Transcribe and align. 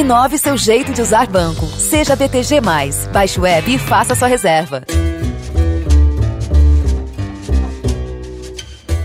Inove 0.00 0.38
seu 0.38 0.56
jeito 0.56 0.94
de 0.94 1.02
usar 1.02 1.26
banco. 1.26 1.66
Seja 1.66 2.16
BTG. 2.16 2.58
Baixe 3.12 3.38
o 3.38 3.44
app 3.44 3.70
e 3.70 3.78
faça 3.78 4.14
sua 4.14 4.28
reserva. 4.28 4.82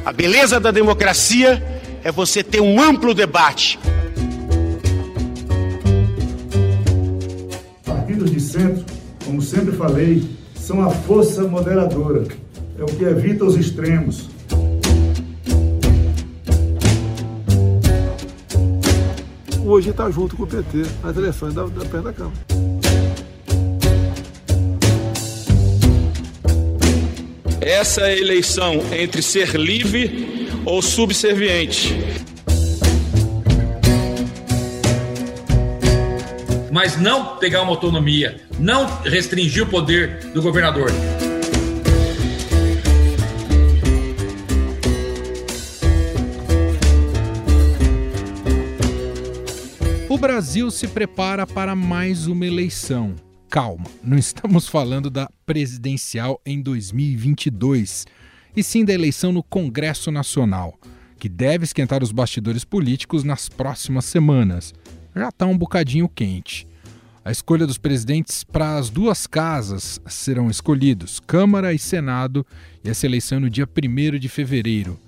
A 0.05 0.13
beleza 0.13 0.57
da 0.57 0.71
democracia 0.71 1.61
é 2.01 2.13
você 2.13 2.41
ter 2.41 2.61
um 2.61 2.81
amplo 2.81 3.13
debate. 3.13 3.77
Partidos 7.85 8.31
de 8.31 8.39
centro, 8.39 8.85
como 9.25 9.41
sempre 9.41 9.75
falei, 9.75 10.23
são 10.55 10.81
a 10.81 10.89
força 10.89 11.43
moderadora. 11.43 12.23
É 12.79 12.83
o 12.83 12.85
que 12.85 13.03
evita 13.03 13.43
os 13.43 13.57
extremos. 13.57 14.29
Hoje 19.67 19.89
está 19.89 20.11
junto 20.11 20.37
com 20.37 20.43
o 20.43 20.47
PT 20.47 20.85
nas 21.03 21.17
eleições 21.17 21.55
da, 21.55 21.63
da 21.63 22.01
da 22.01 22.13
Câmara. 22.13 22.37
Essa 27.59 28.01
é 28.01 28.19
eleição 28.19 28.75
entre 28.93 29.23
ser 29.23 29.55
livre 29.55 30.47
ou 30.65 30.83
subserviente. 30.83 31.95
Mas 36.71 36.95
não 37.01 37.37
pegar 37.37 37.63
uma 37.63 37.71
autonomia, 37.71 38.39
não 38.59 38.85
restringir 39.01 39.63
o 39.63 39.67
poder 39.67 40.31
do 40.31 40.43
governador. 40.43 40.91
Brasil 50.35 50.69
se 50.69 50.85
prepara 50.89 51.47
para 51.47 51.73
mais 51.77 52.27
uma 52.27 52.45
eleição 52.45 53.15
calma, 53.49 53.85
não 54.03 54.17
estamos 54.17 54.67
falando 54.67 55.09
da 55.09 55.29
presidencial 55.45 56.41
em 56.45 56.61
2022, 56.61 58.05
e 58.53 58.61
sim 58.61 58.83
da 58.83 58.91
eleição 58.91 59.31
no 59.31 59.41
Congresso 59.41 60.11
Nacional, 60.11 60.77
que 61.17 61.29
deve 61.29 61.63
esquentar 61.63 62.03
os 62.03 62.11
bastidores 62.11 62.65
políticos 62.65 63.23
nas 63.23 63.47
próximas 63.47 64.03
semanas. 64.03 64.73
Já 65.15 65.29
está 65.29 65.45
um 65.45 65.57
bocadinho 65.57 66.09
quente. 66.09 66.67
A 67.23 67.31
escolha 67.31 67.65
dos 67.65 67.77
presidentes 67.77 68.43
para 68.43 68.75
as 68.75 68.89
duas 68.89 69.25
casas 69.25 70.01
serão 70.05 70.49
escolhidos, 70.49 71.17
Câmara 71.17 71.73
e 71.73 71.79
Senado, 71.79 72.45
e 72.83 72.89
essa 72.89 73.05
eleição 73.05 73.39
no 73.39 73.49
dia 73.49 73.65
1 73.65 74.19
de 74.19 74.27
fevereiro. 74.27 74.99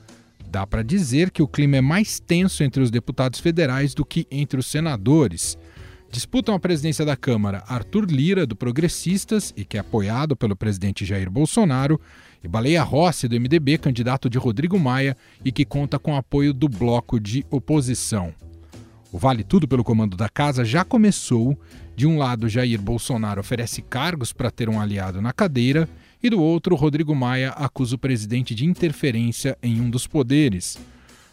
Dá 0.50 0.66
para 0.66 0.84
dizer 0.84 1.30
que 1.30 1.44
o 1.44 1.48
clima 1.48 1.78
é 1.78 1.82
mais 1.82 2.20
tenso 2.20 2.64
entre 2.64 2.82
os 2.82 2.90
deputados 2.90 3.40
federais 3.40 3.94
do 3.94 4.06
que 4.06 4.26
entre 4.32 4.60
os 4.60 4.68
senadores. 4.68 5.58
Disputam 6.10 6.56
a 6.56 6.60
presidência 6.60 7.06
da 7.06 7.18
Câmara 7.18 7.64
Arthur 7.68 8.06
Lira, 8.10 8.46
do 8.46 8.56
Progressistas, 8.56 9.54
e 9.58 9.66
que 9.66 9.76
é 9.76 9.82
apoiado 9.82 10.38
pelo 10.38 10.56
presidente 10.56 11.06
Jair 11.06 11.30
Bolsonaro, 11.30 12.00
e 12.42 12.48
Baleia 12.48 12.82
Rossi, 12.82 13.28
do 13.28 13.40
MDB, 13.40 13.78
candidato 13.78 14.30
de 14.30 14.38
Rodrigo 14.38 14.80
Maia 14.80 15.18
e 15.44 15.52
que 15.52 15.66
conta 15.66 16.00
com 16.00 16.16
apoio 16.16 16.54
do 16.54 16.70
bloco 16.70 17.20
de 17.20 17.46
oposição. 17.50 18.34
O 19.12 19.18
Vale 19.18 19.44
Tudo 19.44 19.68
pelo 19.68 19.84
comando 19.84 20.16
da 20.16 20.30
casa 20.30 20.64
já 20.64 20.84
começou. 20.86 21.60
De 21.96 22.06
um 22.06 22.18
lado, 22.18 22.48
Jair 22.48 22.82
Bolsonaro 22.82 23.42
oferece 23.42 23.82
cargos 23.82 24.32
para 24.32 24.52
ter 24.52 24.70
um 24.70 24.80
aliado 24.80 25.22
na 25.22 25.34
cadeira, 25.34 25.90
e 26.22 26.30
do 26.30 26.42
outro, 26.42 26.76
Rodrigo 26.76 27.14
Maia 27.14 27.50
acusa 27.52 27.96
o 27.96 28.00
presidente 28.00 28.56
de 28.56 28.66
interferência 28.66 29.58
em 29.62 29.80
um 29.80 29.90
dos 29.90 30.08
poderes. 30.08 30.78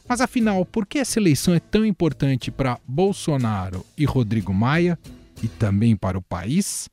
Mas 0.06 0.20
afinal, 0.20 0.64
por 0.66 0.86
que 0.86 0.98
essa 0.98 1.18
eleição 1.18 1.54
é 1.54 1.60
tão 1.60 1.84
importante 1.84 2.50
para 2.50 2.78
Bolsonaro 2.86 3.84
e 3.96 4.04
Rodrigo 4.04 4.52
Maia 4.52 4.98
e 5.42 5.48
também 5.48 5.96
para 5.96 6.18
o 6.18 6.22
país? 6.22 6.90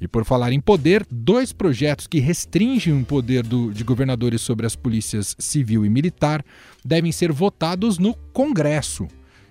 E 0.00 0.06
por 0.06 0.24
falar 0.24 0.52
em 0.52 0.60
poder, 0.60 1.04
dois 1.10 1.52
projetos 1.52 2.06
que 2.06 2.20
restringem 2.20 3.00
o 3.00 3.04
poder 3.04 3.42
do, 3.42 3.72
de 3.72 3.82
governadores 3.82 4.40
sobre 4.40 4.64
as 4.64 4.76
polícias 4.76 5.34
civil 5.38 5.84
e 5.84 5.90
militar 5.90 6.44
devem 6.84 7.10
ser 7.10 7.32
votados 7.32 7.98
no 7.98 8.14
Congresso. 8.32 9.08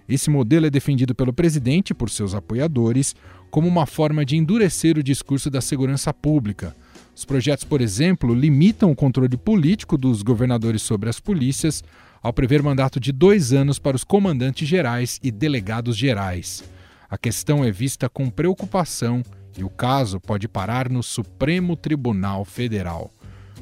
Esse 0.07 0.29
modelo 0.29 0.65
é 0.65 0.69
defendido 0.69 1.13
pelo 1.13 1.33
presidente 1.33 1.93
por 1.93 2.09
seus 2.09 2.33
apoiadores 2.33 3.13
como 3.51 3.67
uma 3.67 3.85
forma 3.85 4.25
de 4.25 4.37
endurecer 4.37 4.97
o 4.97 5.03
discurso 5.03 5.49
da 5.49 5.59
segurança 5.59 6.13
pública. 6.13 6.73
Os 7.17 7.25
projetos, 7.25 7.63
por 7.63 7.81
exemplo, 7.81 8.31
limitam 8.31 8.91
o 8.91 8.95
controle 8.95 9.35
político 9.35 9.97
dos 9.97 10.21
governadores 10.21 10.83
sobre 10.83 11.09
as 11.09 11.19
polícias, 11.19 11.83
ao 12.21 12.31
prever 12.31 12.61
mandato 12.61 12.99
de 12.99 13.11
dois 13.11 13.51
anos 13.51 13.79
para 13.79 13.95
os 13.95 14.03
comandantes 14.03 14.67
gerais 14.67 15.19
e 15.23 15.31
delegados 15.31 15.97
gerais. 15.97 16.63
A 17.09 17.17
questão 17.17 17.65
é 17.65 17.71
vista 17.71 18.07
com 18.07 18.29
preocupação 18.29 19.23
e 19.57 19.63
o 19.63 19.69
caso 19.69 20.19
pode 20.19 20.47
parar 20.47 20.91
no 20.91 21.01
Supremo 21.01 21.75
Tribunal 21.75 22.45
Federal. 22.45 23.11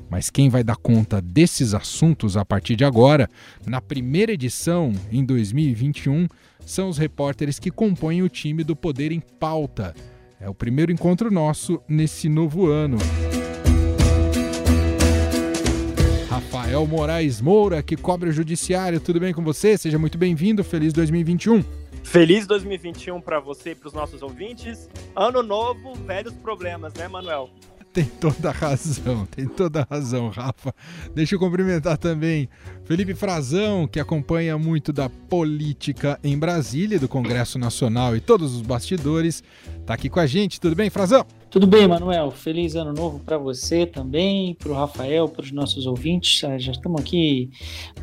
Mas 0.10 0.30
quem 0.30 0.50
vai 0.50 0.62
dar 0.62 0.76
conta 0.76 1.22
desses 1.22 1.74
assuntos 1.74 2.36
a 2.36 2.44
partir 2.44 2.76
de 2.76 2.84
agora, 2.84 3.30
na 3.66 3.80
primeira 3.80 4.34
edição, 4.34 4.92
em 5.10 5.24
2021, 5.24 6.28
são 6.66 6.90
os 6.90 6.98
repórteres 6.98 7.58
que 7.58 7.72
compõem 7.72 8.22
o 8.22 8.28
time 8.28 8.66
do 8.66 8.76
Poder 8.76 9.14
em 9.14 9.22
Pauta. 9.22 9.96
É 10.42 10.50
o 10.50 10.54
primeiro 10.54 10.92
encontro 10.92 11.32
nosso 11.32 11.82
nesse 11.88 12.28
novo 12.28 12.68
ano. 12.68 12.98
Rafael 16.36 16.86
Moraes 16.86 17.40
Moura, 17.40 17.82
que 17.82 17.96
cobre 17.96 18.30
o 18.30 18.34
judiciário. 18.34 19.00
Tudo 19.00 19.22
bem 19.22 19.34
com 19.34 19.42
você? 19.42 19.78
Seja 19.78 19.98
muito 19.98 20.18
bem-vindo. 20.18 20.66
Feliz 20.66 20.92
2021. 20.92 21.64
Feliz 22.04 22.46
2021 22.46 23.22
para 23.22 23.40
você 23.40 23.72
e 23.72 23.76
para 23.76 23.88
os 23.88 23.94
nossos 23.94 24.22
ouvintes. 24.22 24.90
Ano 25.16 25.42
novo, 25.42 25.96
velhos 26.06 26.34
problemas, 26.34 26.94
né, 26.96 27.08
Manuel? 27.08 27.50
Tem 27.94 28.04
toda 28.04 28.50
a 28.50 28.52
razão, 28.52 29.26
tem 29.26 29.48
toda 29.48 29.84
a 29.84 29.88
razão, 29.90 30.28
Rafa. 30.28 30.76
Deixa 31.14 31.36
eu 31.36 31.40
cumprimentar 31.40 31.98
também 31.98 32.50
Felipe 32.84 33.14
Frazão, 33.14 33.88
que 33.88 34.02
acompanha 34.02 34.58
muito 34.58 34.92
da 34.92 35.08
política 35.08 36.20
em 36.22 36.38
Brasília, 36.38 37.00
do 37.00 37.08
Congresso 37.08 37.58
Nacional 37.58 38.14
e 38.14 38.20
todos 38.20 38.54
os 38.54 38.62
bastidores. 38.62 39.42
Tá 39.86 39.94
aqui 39.94 40.10
com 40.10 40.20
a 40.20 40.26
gente, 40.26 40.60
tudo 40.60 40.76
bem, 40.76 40.90
Frazão? 40.90 41.26
Tudo 41.56 41.68
bem, 41.68 41.88
Manuel. 41.88 42.32
Feliz 42.32 42.76
ano 42.76 42.92
novo 42.92 43.18
para 43.20 43.38
você 43.38 43.86
também, 43.86 44.56
para 44.56 44.74
o 44.74 44.76
Rafael, 44.76 45.30
para 45.30 45.42
os 45.42 45.54
nossos 45.54 45.88
ouvintes. 45.88 46.44
Ah, 46.44 46.58
já 46.58 46.74
estamos 46.74 47.00
aqui 47.00 47.50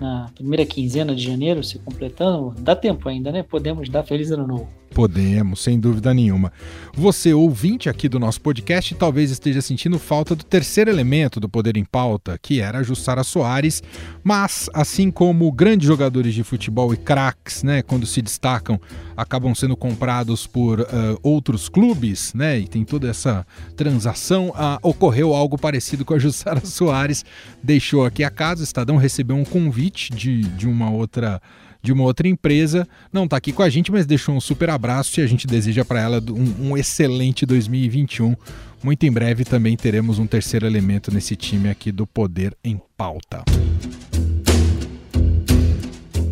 na 0.00 0.30
primeira 0.34 0.64
quinzena 0.64 1.14
de 1.14 1.22
janeiro, 1.22 1.62
se 1.62 1.78
completando. 1.78 2.54
Dá 2.60 2.74
tempo 2.74 3.06
ainda, 3.10 3.30
né? 3.30 3.42
Podemos 3.42 3.90
dar 3.90 4.04
feliz 4.04 4.30
ano 4.30 4.46
novo. 4.46 4.68
Podemos, 4.94 5.60
sem 5.60 5.80
dúvida 5.80 6.12
nenhuma. 6.12 6.52
Você, 6.94 7.32
ouvinte 7.32 7.88
aqui 7.88 8.08
do 8.08 8.18
nosso 8.18 8.40
podcast, 8.40 8.94
talvez 8.94 9.30
esteja 9.30 9.60
sentindo 9.62 9.98
falta 9.98 10.34
do 10.34 10.44
terceiro 10.44 10.90
elemento 10.90 11.40
do 11.40 11.48
Poder 11.48 11.76
em 11.76 11.84
Pauta, 11.84 12.38
que 12.40 12.60
era 12.60 12.82
Jussara 12.82 13.24
Soares, 13.24 13.82
mas, 14.22 14.69
assim 14.74 15.10
como 15.10 15.50
grandes 15.50 15.86
jogadores 15.86 16.34
de 16.34 16.44
futebol 16.44 16.92
e 16.92 16.96
craques, 16.96 17.62
né, 17.62 17.82
quando 17.82 18.06
se 18.06 18.20
destacam, 18.20 18.78
acabam 19.22 19.54
sendo 19.54 19.76
comprados 19.76 20.46
por 20.46 20.80
uh, 20.80 20.86
outros 21.22 21.68
clubes, 21.68 22.34
né, 22.34 22.58
e 22.58 22.68
tem 22.68 22.84
toda 22.84 23.08
essa 23.08 23.46
transação, 23.76 24.50
uh, 24.50 24.78
ocorreu 24.82 25.34
algo 25.34 25.56
parecido 25.56 26.04
com 26.04 26.14
a 26.14 26.18
Jussara 26.20 26.64
Soares, 26.64 27.24
deixou 27.62 28.04
aqui 28.04 28.24
a 28.24 28.30
casa, 28.30 28.60
o 28.60 28.64
Estadão 28.64 28.96
recebeu 28.96 29.36
um 29.36 29.44
convite 29.44 30.12
de, 30.12 30.42
de 30.42 30.66
uma 30.68 30.90
outra 30.90 31.40
de 31.82 31.92
uma 31.92 32.04
outra 32.04 32.28
empresa. 32.28 32.86
Não 33.12 33.24
está 33.24 33.36
aqui 33.36 33.52
com 33.52 33.62
a 33.62 33.68
gente, 33.68 33.90
mas 33.90 34.06
deixou 34.06 34.36
um 34.36 34.40
super 34.40 34.70
abraço 34.70 35.18
e 35.18 35.22
a 35.22 35.26
gente 35.26 35.48
deseja 35.48 35.84
para 35.84 36.00
ela 36.00 36.22
um, 36.30 36.70
um 36.70 36.76
excelente 36.76 37.44
2021. 37.44 38.36
Muito 38.82 39.04
em 39.04 39.10
breve 39.10 39.44
também 39.44 39.76
teremos 39.76 40.18
um 40.18 40.26
terceiro 40.26 40.64
elemento 40.64 41.12
nesse 41.12 41.34
time 41.34 41.68
aqui 41.68 41.90
do 41.90 42.06
Poder 42.06 42.56
em 42.62 42.80
Pauta. 42.96 43.42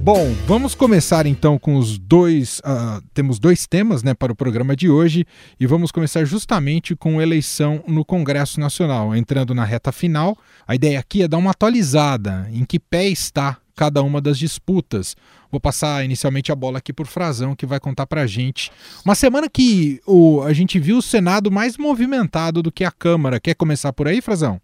Bom, 0.03 0.33
vamos 0.47 0.75
começar 0.75 1.27
então 1.27 1.59
com 1.59 1.77
os 1.77 1.99
dois. 1.99 2.59
Uh, 2.61 3.03
temos 3.13 3.39
dois 3.39 3.67
temas 3.67 4.03
né, 4.03 4.15
para 4.15 4.33
o 4.33 4.35
programa 4.35 4.75
de 4.75 4.89
hoje 4.89 5.27
e 5.61 5.67
vamos 5.67 5.93
começar 5.93 6.25
justamente 6.25 6.97
com 6.97 7.21
eleição 7.21 7.85
no 7.87 8.03
Congresso 8.03 8.59
Nacional. 8.59 9.15
Entrando 9.15 9.55
na 9.55 9.63
reta 9.63 9.93
final, 9.93 10.39
a 10.67 10.75
ideia 10.75 10.99
aqui 10.99 11.23
é 11.23 11.29
dar 11.29 11.37
uma 11.37 11.51
atualizada 11.51 12.49
em 12.51 12.65
que 12.65 12.79
pé 12.79 13.09
está 13.09 13.59
cada 13.77 14.03
uma 14.03 14.23
das 14.23 14.39
disputas. 14.39 15.15
Vou 15.51 15.61
passar 15.61 16.03
inicialmente 16.03 16.51
a 16.51 16.57
bola 16.57 16.79
aqui 16.79 16.95
por 16.95 17.07
Frazão, 17.07 17.55
que 17.55 17.67
vai 17.67 17.79
contar 17.79 18.07
para 18.07 18.23
a 18.23 18.27
gente. 18.27 18.73
Uma 19.05 19.15
semana 19.15 19.51
que 19.51 20.01
o, 20.07 20.41
a 20.43 20.55
gente 20.55 20.79
viu 20.79 20.97
o 20.97 21.03
Senado 21.03 21.51
mais 21.51 21.77
movimentado 21.77 22.63
do 22.63 22.73
que 22.73 22.85
a 22.85 22.91
Câmara. 22.91 23.39
Quer 23.39 23.55
começar 23.55 23.93
por 23.93 24.09
aí, 24.09 24.23
Frazão? 24.23 24.61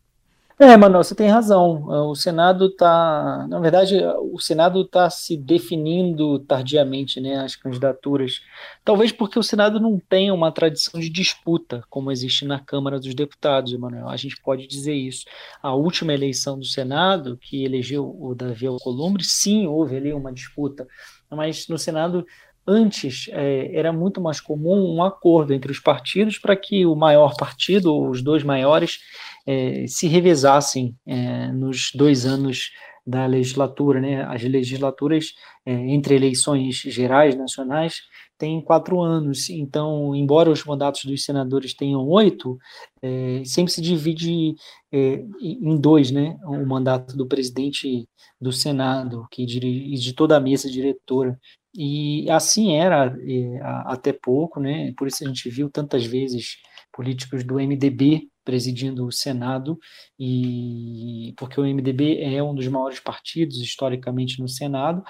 É, 0.58 0.74
Manuel, 0.74 1.04
você 1.04 1.14
tem 1.14 1.28
razão. 1.28 1.84
O 2.08 2.14
Senado 2.14 2.68
está, 2.68 3.46
na 3.46 3.60
verdade, 3.60 3.94
o 4.32 4.40
Senado 4.40 4.80
está 4.80 5.10
se 5.10 5.36
definindo 5.36 6.38
tardiamente, 6.38 7.20
né, 7.20 7.36
as 7.40 7.54
candidaturas. 7.54 8.40
Talvez 8.82 9.12
porque 9.12 9.38
o 9.38 9.42
Senado 9.42 9.78
não 9.78 10.00
tem 10.00 10.30
uma 10.30 10.50
tradição 10.50 10.98
de 10.98 11.10
disputa 11.10 11.84
como 11.90 12.10
existe 12.10 12.46
na 12.46 12.58
Câmara 12.58 12.98
dos 12.98 13.14
Deputados, 13.14 13.70
Emanuel. 13.70 14.08
A 14.08 14.16
gente 14.16 14.40
pode 14.40 14.66
dizer 14.66 14.94
isso. 14.94 15.26
A 15.62 15.74
última 15.74 16.14
eleição 16.14 16.58
do 16.58 16.64
Senado, 16.64 17.36
que 17.36 17.62
elegeu 17.62 18.16
o 18.18 18.34
Davi 18.34 18.66
Alcolumbre, 18.66 19.24
sim, 19.24 19.66
houve 19.66 19.94
ali 19.96 20.14
uma 20.14 20.32
disputa, 20.32 20.88
mas 21.30 21.68
no 21.68 21.76
Senado 21.76 22.24
Antes 22.68 23.28
é, 23.30 23.78
era 23.78 23.92
muito 23.92 24.20
mais 24.20 24.40
comum 24.40 24.92
um 24.92 25.00
acordo 25.00 25.54
entre 25.54 25.70
os 25.70 25.78
partidos 25.78 26.36
para 26.36 26.56
que 26.56 26.84
o 26.84 26.96
maior 26.96 27.36
partido, 27.36 27.94
ou 27.94 28.10
os 28.10 28.20
dois 28.20 28.42
maiores, 28.42 28.98
é, 29.46 29.86
se 29.86 30.08
revezassem 30.08 30.96
é, 31.06 31.52
nos 31.52 31.90
dois 31.94 32.26
anos 32.26 32.70
da 33.06 33.24
legislatura. 33.26 34.00
Né? 34.00 34.24
As 34.24 34.42
legislaturas, 34.42 35.32
é, 35.64 35.72
entre 35.72 36.16
eleições 36.16 36.74
gerais, 36.76 37.36
nacionais, 37.36 38.00
têm 38.36 38.60
quatro 38.60 39.00
anos. 39.00 39.48
Então, 39.48 40.14
embora 40.14 40.50
os 40.50 40.64
mandatos 40.64 41.04
dos 41.04 41.24
senadores 41.24 41.74
tenham 41.74 42.06
oito, 42.08 42.58
é, 43.00 43.42
sempre 43.44 43.72
se 43.72 43.80
divide 43.80 44.54
é, 44.92 45.24
em 45.40 45.76
dois, 45.80 46.10
né? 46.10 46.36
O 46.44 46.66
mandato 46.66 47.16
do 47.16 47.26
presidente 47.26 48.08
do 48.40 48.52
Senado, 48.52 49.26
que 49.30 49.46
dirige, 49.46 49.94
de 50.02 50.12
toda 50.12 50.36
a 50.36 50.40
mesa 50.40 50.70
diretora. 50.70 51.38
E 51.74 52.28
assim 52.30 52.74
era 52.76 53.14
é, 53.20 53.60
até 53.86 54.12
pouco, 54.12 54.60
né? 54.60 54.92
Por 54.96 55.06
isso 55.08 55.24
a 55.24 55.28
gente 55.28 55.48
viu 55.48 55.70
tantas 55.70 56.04
vezes 56.04 56.56
políticos 56.92 57.44
do 57.44 57.56
MDB 57.56 58.28
presidindo 58.46 59.04
o 59.04 59.12
Senado, 59.12 59.76
e 60.18 61.34
porque 61.36 61.60
o 61.60 61.64
MDB 61.64 62.22
é 62.22 62.40
um 62.42 62.54
dos 62.54 62.68
maiores 62.68 63.00
partidos 63.00 63.56
historicamente 63.58 64.40
no 64.40 64.48
Senado, 64.48 65.02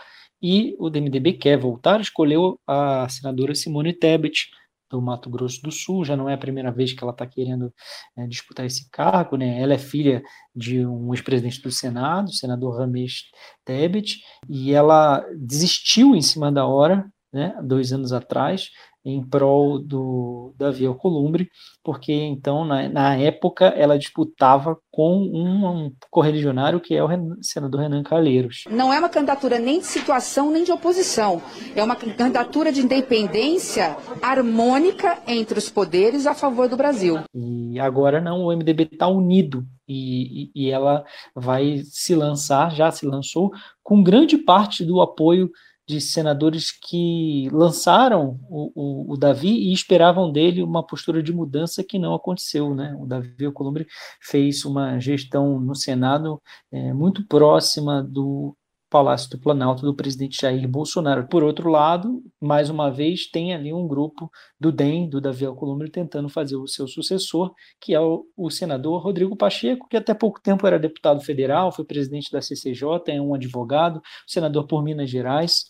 e 0.42 0.74
o 0.78 0.88
MDB 0.88 1.34
quer 1.34 1.58
voltar, 1.58 2.00
escolheu 2.00 2.58
a 2.66 3.06
senadora 3.08 3.54
Simone 3.54 3.92
Tebet, 3.92 4.48
do 4.88 5.02
Mato 5.02 5.28
Grosso 5.28 5.60
do 5.62 5.70
Sul, 5.70 6.04
já 6.04 6.16
não 6.16 6.28
é 6.28 6.34
a 6.34 6.38
primeira 6.38 6.70
vez 6.70 6.92
que 6.92 7.02
ela 7.02 7.12
está 7.12 7.26
querendo 7.26 7.72
é, 8.16 8.26
disputar 8.26 8.64
esse 8.64 8.88
cargo, 8.90 9.36
né? 9.36 9.60
Ela 9.60 9.74
é 9.74 9.78
filha 9.78 10.22
de 10.54 10.86
um 10.86 11.12
ex-presidente 11.12 11.60
do 11.60 11.72
Senado, 11.72 12.28
o 12.28 12.32
senador 12.32 12.78
Ramesh 12.78 13.24
Tebet, 13.64 14.20
e 14.48 14.72
ela 14.72 15.26
desistiu 15.36 16.14
em 16.14 16.22
cima 16.22 16.52
da 16.52 16.66
hora, 16.66 17.04
né, 17.36 17.54
dois 17.62 17.92
anos 17.92 18.14
atrás, 18.14 18.70
em 19.04 19.22
prol 19.22 19.78
do 19.78 20.52
Davi 20.58 20.84
Alcolumbre, 20.84 21.48
porque 21.84 22.12
então, 22.12 22.64
na, 22.64 22.88
na 22.88 23.16
época, 23.16 23.66
ela 23.66 23.96
disputava 23.96 24.76
com 24.90 25.18
um, 25.18 25.64
um 25.64 25.92
correligionário 26.10 26.80
que 26.80 26.96
é 26.96 27.04
o 27.04 27.06
Renan, 27.06 27.36
senador 27.40 27.82
Renan 27.82 28.02
Calheiros. 28.02 28.64
Não 28.68 28.92
é 28.92 28.98
uma 28.98 29.08
candidatura 29.08 29.60
nem 29.60 29.78
de 29.78 29.86
situação 29.86 30.50
nem 30.50 30.64
de 30.64 30.72
oposição, 30.72 31.40
é 31.76 31.84
uma 31.84 31.94
candidatura 31.94 32.72
de 32.72 32.80
independência 32.80 33.96
harmônica 34.20 35.18
entre 35.28 35.56
os 35.56 35.70
poderes 35.70 36.26
a 36.26 36.34
favor 36.34 36.68
do 36.68 36.76
Brasil. 36.76 37.20
E 37.32 37.78
agora 37.78 38.20
não, 38.20 38.46
o 38.46 38.56
MDB 38.56 38.88
está 38.90 39.06
unido 39.06 39.64
e, 39.86 40.50
e, 40.54 40.66
e 40.66 40.70
ela 40.70 41.04
vai 41.32 41.82
se 41.84 42.14
lançar, 42.14 42.74
já 42.74 42.90
se 42.90 43.06
lançou, 43.06 43.52
com 43.84 44.02
grande 44.02 44.36
parte 44.36 44.84
do 44.84 45.00
apoio 45.00 45.48
de 45.86 46.00
senadores 46.00 46.70
que 46.72 47.48
lançaram 47.52 48.40
o, 48.48 48.72
o, 48.74 49.12
o, 49.14 49.16
Davi 49.16 49.48
e 49.48 49.72
esperavam 49.72 50.32
dele 50.32 50.62
uma 50.62 50.84
postura 50.84 51.22
de 51.22 51.32
mudança 51.32 51.84
que 51.84 51.98
não 51.98 52.14
aconteceu. 52.14 52.74
Né? 52.74 52.96
O 52.98 53.06
Davi 53.06 53.44
Alcolumbre 53.44 53.86
fez 54.20 54.64
uma 54.64 54.98
gestão 54.98 55.60
no 55.60 55.74
Senado 55.74 56.42
é, 56.72 56.92
muito 56.92 57.26
próxima 57.26 58.02
do 58.02 58.56
Palácio 58.88 59.28
do 59.30 59.38
Planalto 59.38 59.82
do 59.82 59.94
presidente 59.94 60.40
Jair 60.40 60.66
Bolsonaro. 60.68 61.26
Por 61.28 61.42
outro 61.42 61.68
lado, 61.68 62.22
mais 62.40 62.70
uma 62.70 62.88
vez, 62.90 63.28
tem 63.28 63.52
ali 63.52 63.72
um 63.72 63.86
grupo 63.86 64.30
do 64.60 64.70
DEM, 64.70 65.08
do 65.08 65.20
Davi 65.20 65.44
Alcolumbre, 65.44 65.90
tentando 65.90 66.28
fazer 66.28 66.56
o 66.56 66.68
seu 66.68 66.86
sucessor, 66.86 67.52
que 67.80 67.94
é 67.94 68.00
o, 68.00 68.24
o, 68.36 68.48
senador 68.48 69.02
Rodrigo 69.02 69.36
Pacheco, 69.36 69.88
que 69.88 69.96
até 69.96 70.14
pouco 70.14 70.40
tempo 70.40 70.66
era 70.66 70.78
deputado 70.78 71.20
federal, 71.20 71.72
foi 71.72 71.84
presidente 71.84 72.30
da 72.30 72.40
CCJ, 72.40 72.86
é 73.08 73.20
um 73.20 73.34
advogado, 73.34 74.00
senador 74.26 74.66
por 74.66 74.82
Minas 74.82 75.10
Gerais, 75.10 75.64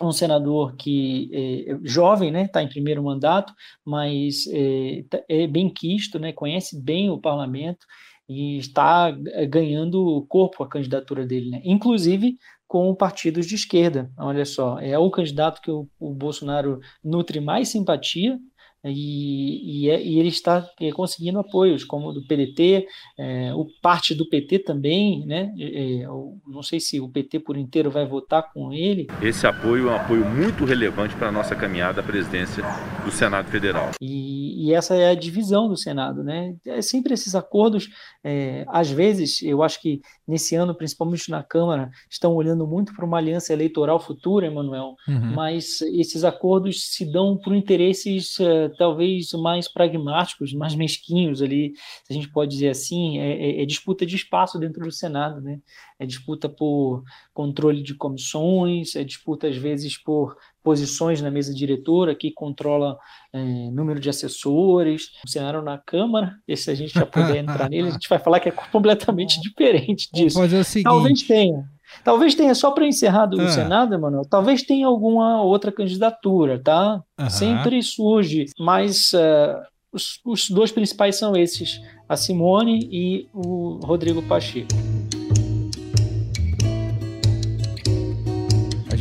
um 0.00 0.12
senador 0.12 0.76
que 0.76 1.30
é 1.32 1.78
jovem, 1.82 2.30
né, 2.30 2.44
está 2.44 2.62
em 2.62 2.68
primeiro 2.68 3.02
mandato, 3.02 3.52
mas 3.84 4.44
é, 4.52 5.04
é, 5.28 5.46
bem 5.46 5.68
quisto, 5.68 6.18
né, 6.18 6.32
conhece 6.32 6.80
bem 6.80 7.10
o 7.10 7.18
parlamento 7.18 7.86
e 8.28 8.58
está 8.58 9.16
é, 9.28 9.46
ganhando 9.46 10.24
corpo 10.28 10.62
a 10.62 10.68
candidatura 10.68 11.26
dele, 11.26 11.50
né, 11.50 11.60
inclusive 11.64 12.36
com 12.66 12.94
partidos 12.94 13.46
de 13.46 13.54
esquerda. 13.54 14.10
Olha 14.18 14.44
só, 14.44 14.78
é 14.78 14.98
o 14.98 15.10
candidato 15.10 15.62
que 15.62 15.70
o, 15.70 15.88
o 15.98 16.12
Bolsonaro 16.12 16.80
nutre 17.02 17.40
mais 17.40 17.68
simpatia, 17.70 18.38
e, 18.84 19.86
e, 19.86 19.90
é, 19.90 20.00
e, 20.00 20.18
ele 20.18 20.28
está 20.28 20.68
é, 20.80 20.90
conseguindo 20.92 21.38
apoios, 21.38 21.84
como 21.84 22.12
do 22.12 22.24
PDT, 22.26 22.86
é, 23.18 23.52
o 23.54 23.66
parte 23.82 24.14
do 24.14 24.28
PT 24.28 24.60
também, 24.60 25.26
né? 25.26 25.52
É, 25.58 26.06
não 26.46 26.62
sei 26.62 26.78
se 26.78 27.00
o 27.00 27.08
PT 27.08 27.40
por 27.40 27.56
inteiro 27.56 27.90
vai 27.90 28.06
votar 28.06 28.52
com 28.52 28.72
ele. 28.72 29.08
Esse 29.20 29.46
apoio 29.46 29.88
é 29.88 29.92
um 29.92 29.96
apoio 29.96 30.24
muito 30.24 30.64
relevante 30.64 31.16
para 31.16 31.28
a 31.28 31.32
nossa 31.32 31.56
caminhada 31.56 32.00
à 32.00 32.04
presidência 32.04 32.62
do 33.04 33.10
Senado 33.10 33.50
Federal. 33.50 33.90
E, 34.00 34.68
e 34.68 34.74
essa 34.74 34.94
é 34.94 35.10
a 35.10 35.14
divisão 35.14 35.68
do 35.68 35.76
Senado, 35.76 36.22
né? 36.22 36.54
É 36.64 36.80
sempre 36.80 37.14
esses 37.14 37.34
acordos, 37.34 37.88
é, 38.22 38.64
às 38.68 38.90
vezes, 38.90 39.42
eu 39.42 39.62
acho 39.62 39.80
que 39.80 40.00
nesse 40.28 40.54
ano, 40.54 40.74
principalmente 40.74 41.30
na 41.30 41.42
Câmara, 41.42 41.90
estão 42.10 42.34
olhando 42.34 42.66
muito 42.66 42.94
para 42.94 43.04
uma 43.04 43.16
aliança 43.16 43.52
eleitoral 43.52 43.98
futura, 43.98 44.46
Emanuel, 44.46 44.94
uhum. 45.08 45.32
mas 45.34 45.80
esses 45.80 46.22
acordos 46.22 46.84
se 46.92 47.10
dão 47.10 47.36
por 47.36 47.54
interesses 47.54 48.38
é, 48.38 48.68
talvez 48.76 49.32
mais 49.32 49.66
pragmáticos, 49.66 50.52
mais 50.52 50.74
mesquinhos 50.74 51.40
ali, 51.40 51.72
se 52.04 52.12
a 52.12 52.14
gente 52.14 52.28
pode 52.28 52.50
dizer 52.50 52.68
assim, 52.68 53.18
é, 53.18 53.30
é, 53.32 53.62
é, 53.62 53.66
disputa 53.66 54.04
de 54.04 54.16
espaço 54.16 54.58
dentro 54.58 54.84
do 54.84 54.92
Senado, 54.92 55.40
né? 55.40 55.60
É 55.98 56.06
disputa 56.06 56.48
por 56.48 57.02
controle 57.32 57.82
de 57.82 57.94
comissões, 57.94 58.94
é 58.94 59.02
disputa 59.02 59.48
às 59.48 59.56
vezes 59.56 59.96
por 59.96 60.36
posições 60.62 61.22
na 61.22 61.30
mesa 61.30 61.54
diretora 61.54 62.14
que 62.14 62.32
controla 62.32 62.96
é, 63.32 63.38
número 63.70 64.00
de 64.00 64.10
assessores. 64.10 65.10
O 65.24 65.28
cenário 65.28 65.62
na 65.62 65.78
Câmara, 65.78 66.34
e 66.46 66.56
se 66.56 66.70
a 66.70 66.74
gente 66.74 66.92
já 66.92 67.06
puder 67.06 67.36
entrar 67.42 67.68
nele, 67.68 67.88
a 67.88 67.92
gente 67.92 68.08
vai 68.08 68.18
falar 68.18 68.40
que 68.40 68.48
é 68.48 68.52
completamente 68.52 69.40
diferente 69.40 70.08
disso. 70.12 70.38
Talvez 70.82 71.22
tenha. 71.22 71.64
Talvez 72.04 72.34
tenha, 72.34 72.54
só 72.54 72.70
para 72.70 72.86
encerrar 72.86 73.26
do 73.26 73.40
ah. 73.40 73.48
Senado, 73.48 73.94
Emanuel, 73.94 74.22
talvez 74.28 74.62
tenha 74.62 74.86
alguma 74.86 75.42
outra 75.42 75.72
candidatura, 75.72 76.62
tá? 76.62 77.02
Sempre 77.30 77.82
surge, 77.82 78.44
mas 78.58 79.12
uh, 79.14 79.62
os, 79.92 80.20
os 80.24 80.50
dois 80.50 80.70
principais 80.70 81.16
são 81.16 81.34
esses, 81.34 81.80
a 82.08 82.16
Simone 82.16 82.88
e 82.92 83.28
o 83.32 83.80
Rodrigo 83.82 84.22
Pacheco. 84.22 84.68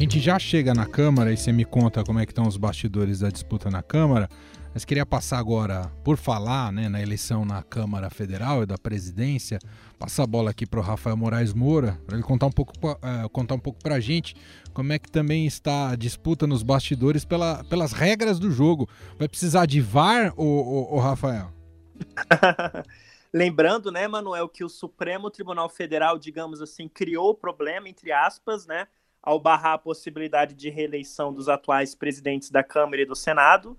Gente 0.08 0.22
já 0.22 0.40
chega 0.40 0.74
na 0.74 0.86
Câmara 0.86 1.34
e 1.34 1.38
você 1.38 1.52
me 1.52 1.66
conta 1.66 2.02
como 2.02 2.18
é 2.18 2.26
que 2.26 2.32
estão 2.32 2.48
os 2.48 2.56
bastidores 2.56 3.20
da 3.20 3.30
disputa 3.30 3.70
na 3.70 3.84
Câmara. 3.84 4.30
Mas 4.74 4.86
queria 4.86 5.06
passar 5.06 5.38
agora, 5.38 5.92
por 6.02 6.16
falar 6.16 6.72
né, 6.72 6.88
na 6.88 7.02
eleição 7.02 7.44
na 7.44 7.62
Câmara 7.62 8.10
Federal 8.10 8.64
e 8.64 8.66
da 8.66 8.78
presidência, 8.78 9.60
passar 10.00 10.24
a 10.24 10.28
bola 10.28 10.52
aqui 10.52 10.66
para 10.66 10.80
o 10.80 10.84
Rafael 10.84 11.18
Moraes 11.18 11.54
Moura, 11.54 12.00
para 12.06 12.16
ele 12.16 12.24
contar 12.24 12.46
um 12.46 12.52
pouco 12.52 12.72
uh, 12.88 13.30
contar 13.34 13.56
um 13.56 13.60
pouco 13.60 13.84
para 13.84 13.96
a 13.96 14.00
gente 14.00 14.34
como 14.74 14.94
é 14.94 15.00
que 15.00 15.12
também 15.12 15.46
está 15.46 15.90
a 15.90 15.96
disputa 15.98 16.48
nos 16.48 16.64
bastidores 16.64 17.26
pela, 17.26 17.66
pelas 17.66 17.92
regras 17.92 18.40
do 18.40 18.50
jogo. 18.50 18.88
Vai 19.20 19.28
precisar 19.28 19.66
de 19.66 19.82
VAR, 19.82 20.34
o, 20.38 20.46
o, 20.46 20.96
o 20.96 21.00
Rafael? 21.00 21.52
Lembrando, 23.34 23.92
né, 23.92 24.08
Manuel, 24.08 24.48
que 24.48 24.64
o 24.64 24.70
Supremo 24.70 25.30
Tribunal 25.30 25.68
Federal, 25.68 26.18
digamos 26.18 26.62
assim, 26.62 26.88
criou 26.88 27.32
o 27.32 27.36
problema, 27.36 27.90
entre 27.90 28.14
aspas, 28.14 28.66
né, 28.66 28.88
ao 29.28 29.38
barrar 29.38 29.74
a 29.74 29.78
possibilidade 29.78 30.56
de 30.56 30.70
reeleição 30.70 31.34
dos 31.34 31.50
atuais 31.50 31.94
presidentes 31.94 32.50
da 32.50 32.64
Câmara 32.64 33.02
e 33.02 33.06
do 33.06 33.14
Senado. 33.14 33.78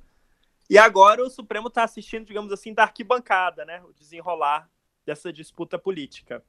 E 0.68 0.76
agora 0.76 1.22
o 1.22 1.30
Supremo 1.30 1.68
está 1.68 1.84
assistindo, 1.84 2.26
digamos 2.26 2.52
assim, 2.52 2.74
da 2.74 2.82
arquibancada, 2.82 3.64
né? 3.64 3.82
O 3.88 3.94
desenrolar 3.94 4.68
dessa 5.06 5.32
disputa 5.32 5.78
política. 5.78 6.44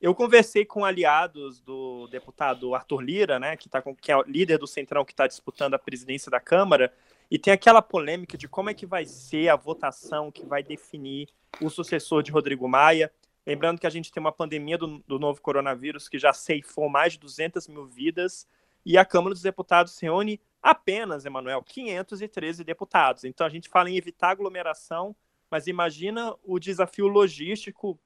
Eu 0.00 0.12
conversei 0.12 0.64
com 0.64 0.84
aliados 0.84 1.60
do 1.60 2.08
deputado 2.08 2.74
Arthur 2.74 3.00
Lira, 3.00 3.38
né, 3.38 3.56
que, 3.56 3.68
tá 3.68 3.80
com, 3.80 3.94
que 3.94 4.10
é 4.10 4.16
o 4.16 4.22
líder 4.22 4.58
do 4.58 4.66
Centrão 4.66 5.04
que 5.04 5.12
está 5.12 5.28
disputando 5.28 5.74
a 5.74 5.78
presidência 5.78 6.28
da 6.28 6.40
Câmara, 6.40 6.92
e 7.30 7.38
tem 7.38 7.52
aquela 7.52 7.80
polêmica 7.80 8.36
de 8.36 8.48
como 8.48 8.70
é 8.70 8.74
que 8.74 8.84
vai 8.84 9.04
ser 9.04 9.50
a 9.50 9.54
votação 9.54 10.32
que 10.32 10.44
vai 10.44 10.64
definir 10.64 11.28
o 11.60 11.70
sucessor 11.70 12.24
de 12.24 12.32
Rodrigo 12.32 12.68
Maia. 12.68 13.12
Lembrando 13.46 13.80
que 13.80 13.86
a 13.86 13.90
gente 13.90 14.12
tem 14.12 14.20
uma 14.20 14.32
pandemia 14.32 14.78
do, 14.78 14.98
do 15.06 15.18
novo 15.18 15.40
coronavírus 15.40 16.08
que 16.08 16.18
já 16.18 16.32
ceifou 16.32 16.88
mais 16.88 17.14
de 17.14 17.18
200 17.20 17.66
mil 17.68 17.86
vidas, 17.86 18.46
e 18.84 18.98
a 18.98 19.04
Câmara 19.04 19.34
dos 19.34 19.42
Deputados 19.42 19.98
reúne 19.98 20.40
apenas, 20.62 21.24
Emanuel, 21.24 21.62
513 21.62 22.64
deputados. 22.64 23.24
Então 23.24 23.46
a 23.46 23.50
gente 23.50 23.68
fala 23.68 23.90
em 23.90 23.96
evitar 23.96 24.30
aglomeração, 24.30 25.14
mas 25.50 25.66
imagina 25.66 26.34
o 26.42 26.58
desafio 26.58 27.06
logístico 27.06 27.98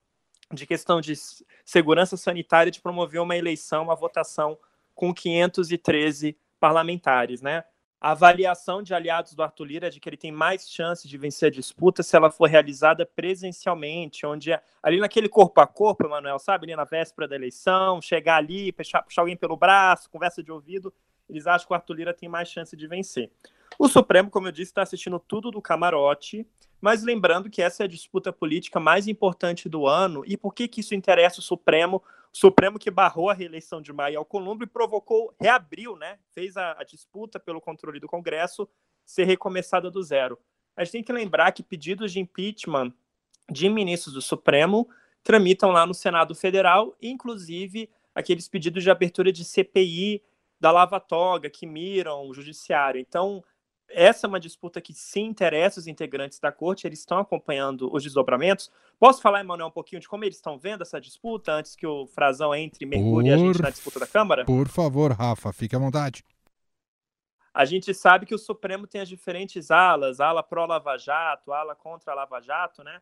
de 0.53 0.67
questão 0.67 1.01
de 1.01 1.15
segurança 1.65 2.17
sanitária 2.17 2.71
de 2.71 2.81
promover 2.81 3.21
uma 3.21 3.37
eleição, 3.37 3.85
uma 3.85 3.97
votação 3.97 4.59
com 4.95 5.13
513 5.13 6.37
parlamentares, 6.61 7.43
né? 7.43 7.65
A 8.07 8.13
avaliação 8.13 8.85
de 8.85 8.95
aliados 8.95 9.35
do 9.35 9.43
Arthur 9.43 9.65
Lira 9.65 9.87
é 9.89 9.91
de 9.91 9.99
que 9.99 10.09
ele 10.09 10.17
tem 10.17 10.31
mais 10.31 10.71
chances 10.71 11.11
de 11.11 11.19
vencer 11.19 11.49
a 11.49 11.51
disputa 11.51 12.05
se 12.05 12.15
ela 12.15 12.31
for 12.31 12.49
realizada 12.49 13.05
presencialmente, 13.05 14.25
onde 14.25 14.53
é, 14.53 14.63
ali 14.81 15.01
naquele 15.01 15.29
corpo 15.29 15.61
a 15.61 15.67
corpo, 15.67 16.07
Emanuel, 16.07 16.39
sabe, 16.39 16.67
ali 16.67 16.77
na 16.77 16.85
véspera 16.85 17.27
da 17.27 17.35
eleição, 17.35 18.01
chegar 18.01 18.37
ali, 18.37 18.71
puxar, 18.71 19.03
puxar 19.03 19.23
alguém 19.23 19.37
pelo 19.37 19.57
braço, 19.57 20.09
conversa 20.09 20.41
de 20.41 20.53
ouvido, 20.53 20.95
eles 21.29 21.49
acham 21.49 21.67
que 21.67 21.73
o 21.73 21.75
Arthur 21.75 21.95
Lira 21.95 22.15
tem 22.15 22.29
mais 22.29 22.49
chance 22.49 22.77
de 22.77 22.87
vencer. 22.87 23.29
O 23.77 23.89
Supremo, 23.89 24.31
como 24.31 24.47
eu 24.47 24.53
disse, 24.53 24.71
está 24.71 24.83
assistindo 24.83 25.19
tudo 25.19 25.51
do 25.51 25.61
camarote, 25.61 26.47
mas 26.81 27.03
lembrando 27.03 27.51
que 27.51 27.63
essa 27.63 27.83
é 27.83 27.85
a 27.85 27.89
disputa 27.89 28.33
política 28.33 28.79
mais 28.79 29.09
importante 29.09 29.69
do 29.69 29.87
ano. 29.87 30.23
E 30.27 30.37
por 30.37 30.55
que, 30.55 30.69
que 30.69 30.81
isso 30.81 30.95
interessa 30.95 31.41
o 31.41 31.43
Supremo? 31.43 32.03
O 32.33 32.37
Supremo 32.37 32.79
que 32.79 32.91
barrou 32.91 33.31
a 33.31 33.35
reeleição 33.35 33.81
de 33.81 33.93
Maia 33.93 34.19
Alcolumbre 34.19 34.67
e 34.67 34.71
provocou, 34.71 35.35
reabriu, 35.41 35.97
né? 35.97 36.19
Fez 36.33 36.57
a, 36.57 36.77
a 36.79 36.85
disputa 36.85 37.41
pelo 37.41 37.61
controle 37.61 37.99
do 37.99 38.07
Congresso 38.07 38.69
ser 39.05 39.25
recomeçada 39.25 39.91
do 39.91 40.03
zero. 40.03 40.39
A 40.77 40.85
gente 40.85 40.93
tem 40.93 41.03
que 41.03 41.13
lembrar 41.13 41.53
que 41.53 41.63
pedidos 41.63 42.13
de 42.13 42.21
impeachment 42.21 42.93
de 43.51 43.69
ministros 43.69 44.15
do 44.15 44.21
Supremo 44.21 44.89
tramitam 45.23 45.71
lá 45.71 45.87
no 45.87 45.95
Senado 45.95 46.35
Federal, 46.35 46.95
inclusive 47.01 47.89
aqueles 48.15 48.49
pedidos 48.49 48.83
de 48.83 48.91
abertura 48.91 49.33
de 49.33 49.45
CPI 49.45 50.23
da 50.61 50.71
Lava 50.71 51.01
Toga 51.01 51.49
que 51.49 51.67
miram 51.67 52.29
o 52.29 52.35
judiciário. 52.35 53.01
Então, 53.01 53.43
essa 53.89 54.27
é 54.27 54.29
uma 54.29 54.41
disputa 54.41 54.81
que 54.81 54.93
sim 54.93 55.25
interessa 55.25 55.81
os 55.81 55.87
integrantes 55.87 56.39
da 56.39 56.51
corte, 56.51 56.87
eles 56.87 56.99
estão 56.99 57.19
acompanhando 57.19 57.93
os 57.95 58.03
desdobramentos. 58.03 58.71
Posso 58.99 59.23
falar, 59.23 59.41
Emanuel, 59.41 59.69
um 59.69 59.71
pouquinho 59.73 60.01
de 60.01 60.09
como 60.09 60.25
eles 60.25 60.37
estão 60.37 60.59
vendo 60.59 60.83
essa 60.83 61.01
disputa 61.01 61.53
antes 61.53 61.77
que 61.77 61.87
o 61.87 62.07
Frazão 62.07 62.55
entre 62.55 62.85
e 62.85 62.87
mergulhe 62.87 63.33
a 63.33 63.37
gente 63.37 63.63
na 63.63 63.71
disputa 63.71 64.01
da 64.01 64.07
Câmara? 64.07 64.45
Por 64.45 64.69
favor, 64.69 65.13
Rafa, 65.13 65.53
fique 65.53 65.77
à 65.77 65.79
vontade. 65.79 66.25
A 67.55 67.65
gente 67.65 67.95
sabe 67.95 68.27
que 68.27 68.35
o 68.35 68.39
Supremo 68.39 68.87
tem 68.87 69.01
as 69.01 69.09
diferentes 69.09 69.71
alas, 69.71 70.21
ala 70.21 70.43
pró-Lava 70.43 70.99
Jato, 70.99 71.53
ala 71.53 71.75
contra 71.75 72.13
Lava 72.13 72.41
Jato, 72.41 72.85
né? 72.85 73.01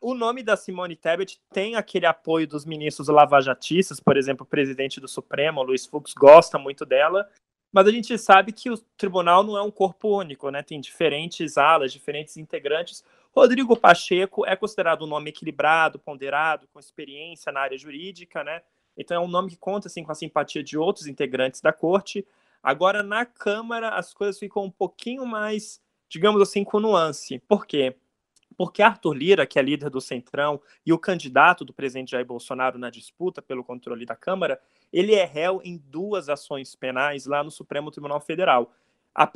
O 0.00 0.14
nome 0.14 0.42
da 0.42 0.56
Simone 0.56 0.96
Tebet 0.96 1.40
tem 1.52 1.76
aquele 1.76 2.06
apoio 2.06 2.46
dos 2.46 2.64
ministros 2.64 3.06
lavajatistas, 3.06 4.00
por 4.00 4.16
exemplo, 4.16 4.44
o 4.44 4.48
presidente 4.48 5.00
do 5.00 5.06
Supremo, 5.06 5.62
Luiz 5.62 5.86
Fux, 5.86 6.12
gosta 6.12 6.58
muito 6.58 6.84
dela, 6.84 7.28
mas 7.76 7.86
a 7.86 7.90
gente 7.90 8.16
sabe 8.16 8.52
que 8.52 8.70
o 8.70 8.78
tribunal 8.96 9.44
não 9.44 9.54
é 9.54 9.60
um 9.60 9.70
corpo 9.70 10.08
único, 10.08 10.50
né? 10.50 10.62
Tem 10.62 10.80
diferentes 10.80 11.58
alas, 11.58 11.92
diferentes 11.92 12.38
integrantes. 12.38 13.04
Rodrigo 13.34 13.76
Pacheco 13.76 14.46
é 14.46 14.56
considerado 14.56 15.02
um 15.02 15.06
nome 15.06 15.28
equilibrado, 15.28 15.98
ponderado, 15.98 16.66
com 16.72 16.80
experiência 16.80 17.52
na 17.52 17.60
área 17.60 17.76
jurídica, 17.76 18.42
né? 18.42 18.62
Então 18.96 19.22
é 19.22 19.22
um 19.22 19.28
nome 19.28 19.50
que 19.50 19.58
conta 19.58 19.88
assim 19.88 20.02
com 20.02 20.10
a 20.10 20.14
simpatia 20.14 20.64
de 20.64 20.78
outros 20.78 21.06
integrantes 21.06 21.60
da 21.60 21.70
corte. 21.70 22.26
Agora 22.62 23.02
na 23.02 23.26
Câmara 23.26 23.90
as 23.90 24.14
coisas 24.14 24.38
ficam 24.38 24.64
um 24.64 24.70
pouquinho 24.70 25.26
mais, 25.26 25.78
digamos 26.08 26.40
assim, 26.40 26.64
com 26.64 26.80
nuance. 26.80 27.38
Por 27.40 27.66
quê? 27.66 27.94
porque 28.56 28.82
Arthur 28.82 29.12
Lira, 29.12 29.46
que 29.46 29.58
é 29.58 29.62
líder 29.62 29.90
do 29.90 30.00
Centrão 30.00 30.60
e 30.84 30.92
o 30.92 30.98
candidato 30.98 31.64
do 31.64 31.74
presidente 31.74 32.12
Jair 32.12 32.24
Bolsonaro 32.24 32.78
na 32.78 32.88
disputa 32.88 33.42
pelo 33.42 33.62
controle 33.62 34.06
da 34.06 34.16
Câmara, 34.16 34.58
ele 34.92 35.14
é 35.14 35.24
réu 35.24 35.60
em 35.64 35.76
duas 35.76 36.28
ações 36.28 36.74
penais 36.74 37.26
lá 37.26 37.42
no 37.42 37.50
Supremo 37.50 37.90
Tribunal 37.90 38.20
Federal. 38.20 38.72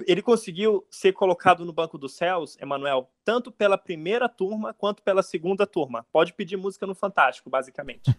Ele 0.06 0.20
conseguiu 0.20 0.86
ser 0.90 1.12
colocado 1.12 1.64
no 1.64 1.72
Banco 1.72 1.96
dos 1.96 2.14
Céus, 2.14 2.54
Emanuel, 2.60 3.10
tanto 3.24 3.50
pela 3.50 3.78
primeira 3.78 4.28
turma 4.28 4.74
quanto 4.74 5.02
pela 5.02 5.22
segunda 5.22 5.66
turma. 5.66 6.06
Pode 6.12 6.34
pedir 6.34 6.58
música 6.58 6.86
no 6.86 6.94
Fantástico, 6.94 7.48
basicamente. 7.48 8.10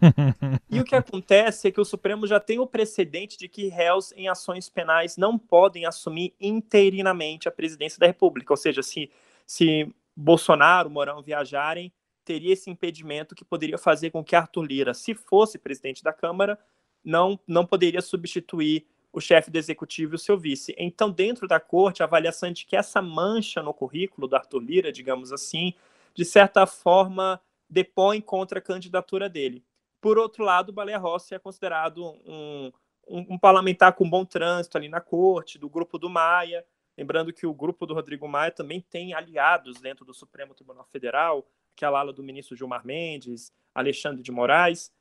e 0.68 0.80
o 0.80 0.84
que 0.84 0.96
acontece 0.96 1.68
é 1.68 1.70
que 1.70 1.80
o 1.80 1.84
Supremo 1.84 2.26
já 2.26 2.40
tem 2.40 2.58
o 2.58 2.66
precedente 2.66 3.38
de 3.38 3.48
que 3.48 3.68
réus 3.68 4.12
em 4.16 4.28
ações 4.28 4.68
penais 4.68 5.16
não 5.16 5.38
podem 5.38 5.86
assumir 5.86 6.34
interinamente 6.40 7.48
a 7.48 7.52
presidência 7.52 8.00
da 8.00 8.06
República. 8.06 8.52
Ou 8.52 8.56
seja, 8.56 8.82
se, 8.82 9.08
se 9.46 9.94
Bolsonaro, 10.16 10.90
Mourão 10.90 11.22
viajarem, 11.22 11.92
teria 12.24 12.52
esse 12.52 12.70
impedimento 12.70 13.36
que 13.36 13.44
poderia 13.44 13.78
fazer 13.78 14.10
com 14.10 14.24
que 14.24 14.34
Arthur 14.34 14.62
Lira, 14.62 14.94
se 14.94 15.14
fosse 15.14 15.58
presidente 15.58 16.02
da 16.02 16.12
Câmara, 16.12 16.58
não, 17.04 17.38
não 17.46 17.66
poderia 17.66 18.00
substituir 18.00 18.86
o 19.12 19.20
chefe 19.20 19.50
do 19.50 19.58
executivo 19.58 20.14
e 20.14 20.16
o 20.16 20.18
seu 20.18 20.38
vice. 20.38 20.74
Então, 20.78 21.10
dentro 21.10 21.46
da 21.46 21.60
corte, 21.60 22.02
a 22.02 22.06
avaliação 22.06 22.48
é 22.48 22.52
de 22.52 22.64
que 22.64 22.76
essa 22.76 23.02
mancha 23.02 23.62
no 23.62 23.74
currículo 23.74 24.26
do 24.26 24.36
Arthur 24.36 24.60
Lira, 24.60 24.92
digamos 24.92 25.32
assim, 25.32 25.74
de 26.14 26.24
certa 26.24 26.66
forma 26.66 27.40
depõe 27.68 28.20
contra 28.20 28.58
a 28.58 28.62
candidatura 28.62 29.28
dele. 29.28 29.64
Por 30.00 30.18
outro 30.18 30.44
lado, 30.44 30.70
o 30.70 30.72
Baleia 30.72 30.98
Rossi 30.98 31.34
é 31.34 31.38
considerado 31.38 32.04
um, 32.26 32.72
um, 33.06 33.26
um 33.34 33.38
parlamentar 33.38 33.92
com 33.92 34.08
bom 34.08 34.24
trânsito 34.24 34.76
ali 34.78 34.88
na 34.88 35.00
corte, 35.00 35.58
do 35.58 35.68
grupo 35.68 35.98
do 35.98 36.08
Maia, 36.08 36.64
Lembrando 36.96 37.32
que 37.32 37.46
o 37.46 37.54
grupo 37.54 37.86
do 37.86 37.94
Rodrigo 37.94 38.28
Maia 38.28 38.50
também 38.50 38.80
tem 38.80 39.14
aliados 39.14 39.80
dentro 39.80 40.04
do 40.04 40.12
Supremo 40.12 40.54
Tribunal 40.54 40.86
Federal, 40.92 41.46
aquela 41.74 42.00
ala 42.00 42.12
do 42.12 42.22
ministro 42.22 42.56
Gilmar 42.56 42.86
Mendes, 42.86 43.50
Alexandre 43.74 44.22
de 44.22 44.30
Moraes, 44.30 44.92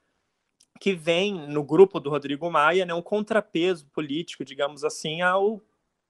que 0.79 0.93
vem 0.93 1.33
no 1.47 1.63
grupo 1.63 1.99
do 1.99 2.09
Rodrigo 2.09 2.49
Maia 2.49 2.85
né, 2.85 2.93
um 2.93 3.01
contrapeso 3.01 3.85
político, 3.87 4.43
digamos 4.43 4.83
assim, 4.83 5.21
ao, 5.21 5.61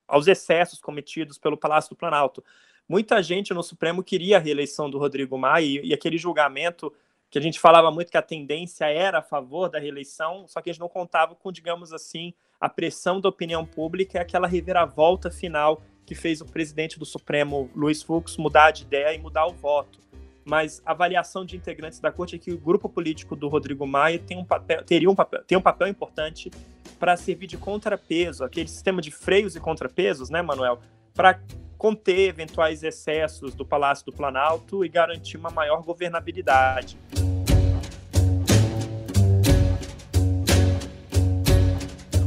aos 0.08 0.28
excessos 0.28 0.80
cometidos 0.80 1.38
pelo 1.38 1.58
Palácio 1.58 1.90
do 1.90 1.96
Planalto. 1.96 2.44
Muita 2.88 3.22
gente 3.22 3.54
no 3.54 3.64
Supremo 3.64 4.04
queria 4.04 4.38
a 4.38 4.40
reeleição 4.40 4.90
do 4.90 4.98
Rodrigo 4.98 5.38
Maia 5.38 5.66
e, 5.66 5.88
e 5.88 5.94
aquele 5.94 6.18
julgamento 6.18 6.94
que 7.30 7.40
a 7.40 7.42
gente 7.42 7.60
falava 7.60 7.90
muito 7.90 8.12
que 8.12 8.18
a 8.18 8.22
tendência 8.22 8.86
era 8.86 9.20
a 9.20 9.22
favor 9.22 9.70
da 9.70 9.80
reeleição, 9.80 10.46
só 10.50 10.62
que 10.62 10.70
a 10.70 10.74
gente 10.74 10.82
não 10.82 10.90
contava 10.90 11.34
com, 11.34 11.50
digamos 11.50 11.94
assim, 11.94 12.34
a 12.60 12.68
pressão 12.68 13.22
da 13.22 13.30
opinião 13.30 13.66
pública 13.66 14.18
e 14.18 14.22
aquela 14.22 14.48
reviravolta 14.48 15.32
final 15.32 15.82
que 16.06 16.14
fez 16.14 16.42
o 16.42 16.46
presidente 16.46 17.00
do 17.00 17.06
Supremo, 17.06 17.72
Luiz 17.74 18.04
Fux, 18.04 18.36
mudar 18.36 18.72
de 18.72 18.84
ideia 18.84 19.16
e 19.16 19.18
mudar 19.18 19.46
o 19.48 19.54
voto. 19.54 20.02
Mas 20.44 20.82
a 20.86 20.92
avaliação 20.92 21.46
de 21.46 21.56
integrantes 21.56 22.00
da 22.00 22.12
corte 22.12 22.36
é 22.36 22.40
que 22.40 22.52
o 22.52 22.58
grupo 22.58 22.90
político 22.90 23.36
do 23.36 23.48
Rodrigo 23.48 23.86
Maia 23.86 24.20
tem 24.20 24.38
um 24.38 24.46
papel, 24.46 24.84
teria 24.84 25.10
um 25.10 25.16
papel, 25.16 25.44
tem 25.44 25.58
um 25.58 25.62
papel 25.62 25.88
importante 25.88 26.52
para 27.00 27.16
servir 27.18 27.48
de 27.48 27.58
contrapeso, 27.58 28.44
aquele 28.44 28.68
sistema 28.68 29.02
de 29.02 29.12
freios 29.12 29.56
e 29.56 29.60
contrapesos, 29.60 30.30
né, 30.30 30.42
Manuel, 30.42 30.80
para 31.14 31.40
conter 31.78 32.30
eventuais 32.30 32.84
excessos 32.84 33.56
do 33.56 33.66
Palácio 33.66 34.06
do 34.06 34.12
Planalto 34.12 34.86
e 34.86 34.90
garantir 34.90 35.38
uma 35.38 35.50
maior 35.50 35.82
governabilidade. 35.82 36.98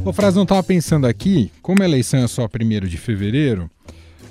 O 0.05 0.13
Fraz 0.13 0.35
não 0.35 0.43
estava 0.43 0.61
pensando 0.61 1.07
aqui, 1.07 1.51
como 1.63 1.81
a 1.81 1.85
eleição 1.85 2.19
é 2.19 2.27
só 2.27 2.45
1 2.45 2.85
de 2.85 2.97
fevereiro, 2.97 3.71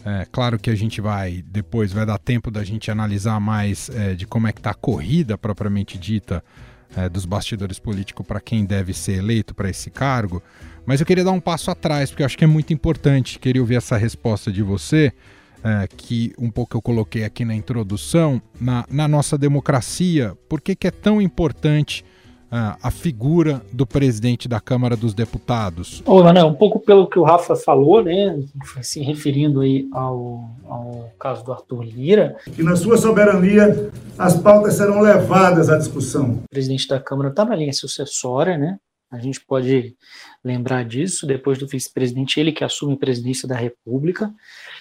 é 0.05 0.27
claro 0.31 0.59
que 0.59 0.69
a 0.69 0.75
gente 0.75 1.01
vai, 1.01 1.43
depois 1.47 1.93
vai 1.93 2.05
dar 2.05 2.19
tempo 2.19 2.51
da 2.51 2.63
gente 2.63 2.91
analisar 2.91 3.41
mais 3.41 3.89
é, 3.89 4.15
de 4.15 4.27
como 4.27 4.47
é 4.47 4.53
que 4.53 4.61
está 4.61 4.71
a 4.71 4.75
corrida 4.75 5.39
propriamente 5.39 5.97
dita 5.97 6.45
é, 6.95 7.09
dos 7.09 7.25
bastidores 7.25 7.79
políticos 7.79 8.27
para 8.27 8.41
quem 8.41 8.67
deve 8.67 8.93
ser 8.93 9.19
eleito 9.19 9.55
para 9.55 9.71
esse 9.71 9.91
cargo, 9.91 10.43
mas 10.85 11.01
eu 11.01 11.07
queria 11.07 11.25
dar 11.25 11.33
um 11.33 11.41
passo 11.41 11.71
atrás, 11.71 12.11
porque 12.11 12.23
eu 12.23 12.27
acho 12.27 12.37
que 12.37 12.45
é 12.45 12.47
muito 12.47 12.73
importante, 12.73 13.39
queria 13.39 13.63
ouvir 13.63 13.77
essa 13.77 13.97
resposta 13.97 14.53
de 14.53 14.63
você, 14.63 15.11
é, 15.63 15.89
que 15.89 16.35
um 16.39 16.51
pouco 16.51 16.77
eu 16.77 16.83
coloquei 16.83 17.25
aqui 17.25 17.45
na 17.45 17.55
introdução, 17.55 18.41
na, 18.61 18.85
na 18.91 19.09
nossa 19.09 19.39
democracia, 19.39 20.37
por 20.49 20.61
que, 20.61 20.77
que 20.77 20.87
é 20.87 20.91
tão 20.91 21.23
importante 21.23 22.05
a 22.81 22.91
figura 22.91 23.61
do 23.73 23.85
presidente 23.85 24.47
da 24.47 24.61
Câmara 24.61 24.97
dos 24.97 25.13
Deputados? 25.13 26.03
Ô, 26.07 26.23
Manuel, 26.23 26.47
um 26.47 26.55
pouco 26.55 26.79
pelo 26.79 27.09
que 27.09 27.19
o 27.19 27.25
Rafa 27.25 27.57
falou, 27.57 28.03
né, 28.03 28.39
se 28.81 29.01
referindo 29.01 29.61
aí 29.61 29.89
ao, 29.93 30.49
ao 30.65 31.13
caso 31.19 31.45
do 31.45 31.53
Arthur 31.53 31.83
Lira. 31.83 32.37
Que 32.55 32.63
na 32.63 32.77
sua 32.77 32.97
soberania 32.97 33.91
as 34.17 34.37
pautas 34.37 34.75
serão 34.75 35.01
levadas 35.01 35.69
à 35.69 35.77
discussão. 35.77 36.45
O 36.45 36.49
presidente 36.51 36.87
da 36.87 37.01
Câmara 37.01 37.31
está 37.31 37.45
na 37.45 37.57
linha 37.57 37.73
sucessória, 37.73 38.57
né? 38.57 38.79
A 39.11 39.19
gente 39.19 39.41
pode 39.41 39.95
lembrar 40.45 40.85
disso, 40.85 41.27
depois 41.27 41.59
do 41.59 41.69
vice-presidente, 41.69 42.41
ele 42.41 42.53
que 42.53 42.65
assume 42.65 42.95
a 42.95 42.99
presidência 42.99 43.47
da 43.47 43.55
República 43.55 44.33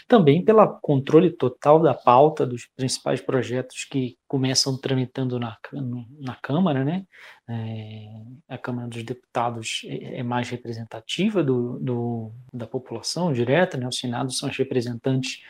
também 0.08 0.44
pelo 0.44 0.66
controle 0.82 1.30
total 1.30 1.80
da 1.80 1.94
pauta 1.94 2.46
dos 2.46 2.68
principais 2.76 3.22
projetos 3.22 3.86
que 3.86 4.18
começam 4.28 4.78
tramitando 4.78 5.40
na, 5.40 5.58
na 6.20 6.36
Câmara, 6.36 6.84
né? 6.84 7.06
É, 7.48 8.08
a 8.48 8.58
Câmara 8.58 8.88
dos 8.88 9.04
Deputados 9.04 9.82
é, 9.86 10.20
é 10.20 10.24
mais 10.24 10.50
representativa 10.50 11.44
do, 11.44 11.78
do, 11.80 12.32
da 12.52 12.66
população 12.66 13.32
direta, 13.32 13.78
né? 13.78 13.88
O 13.88 13.92
Senado 13.92 14.32
são 14.32 14.50
os 14.50 14.58
representantes 14.58 15.44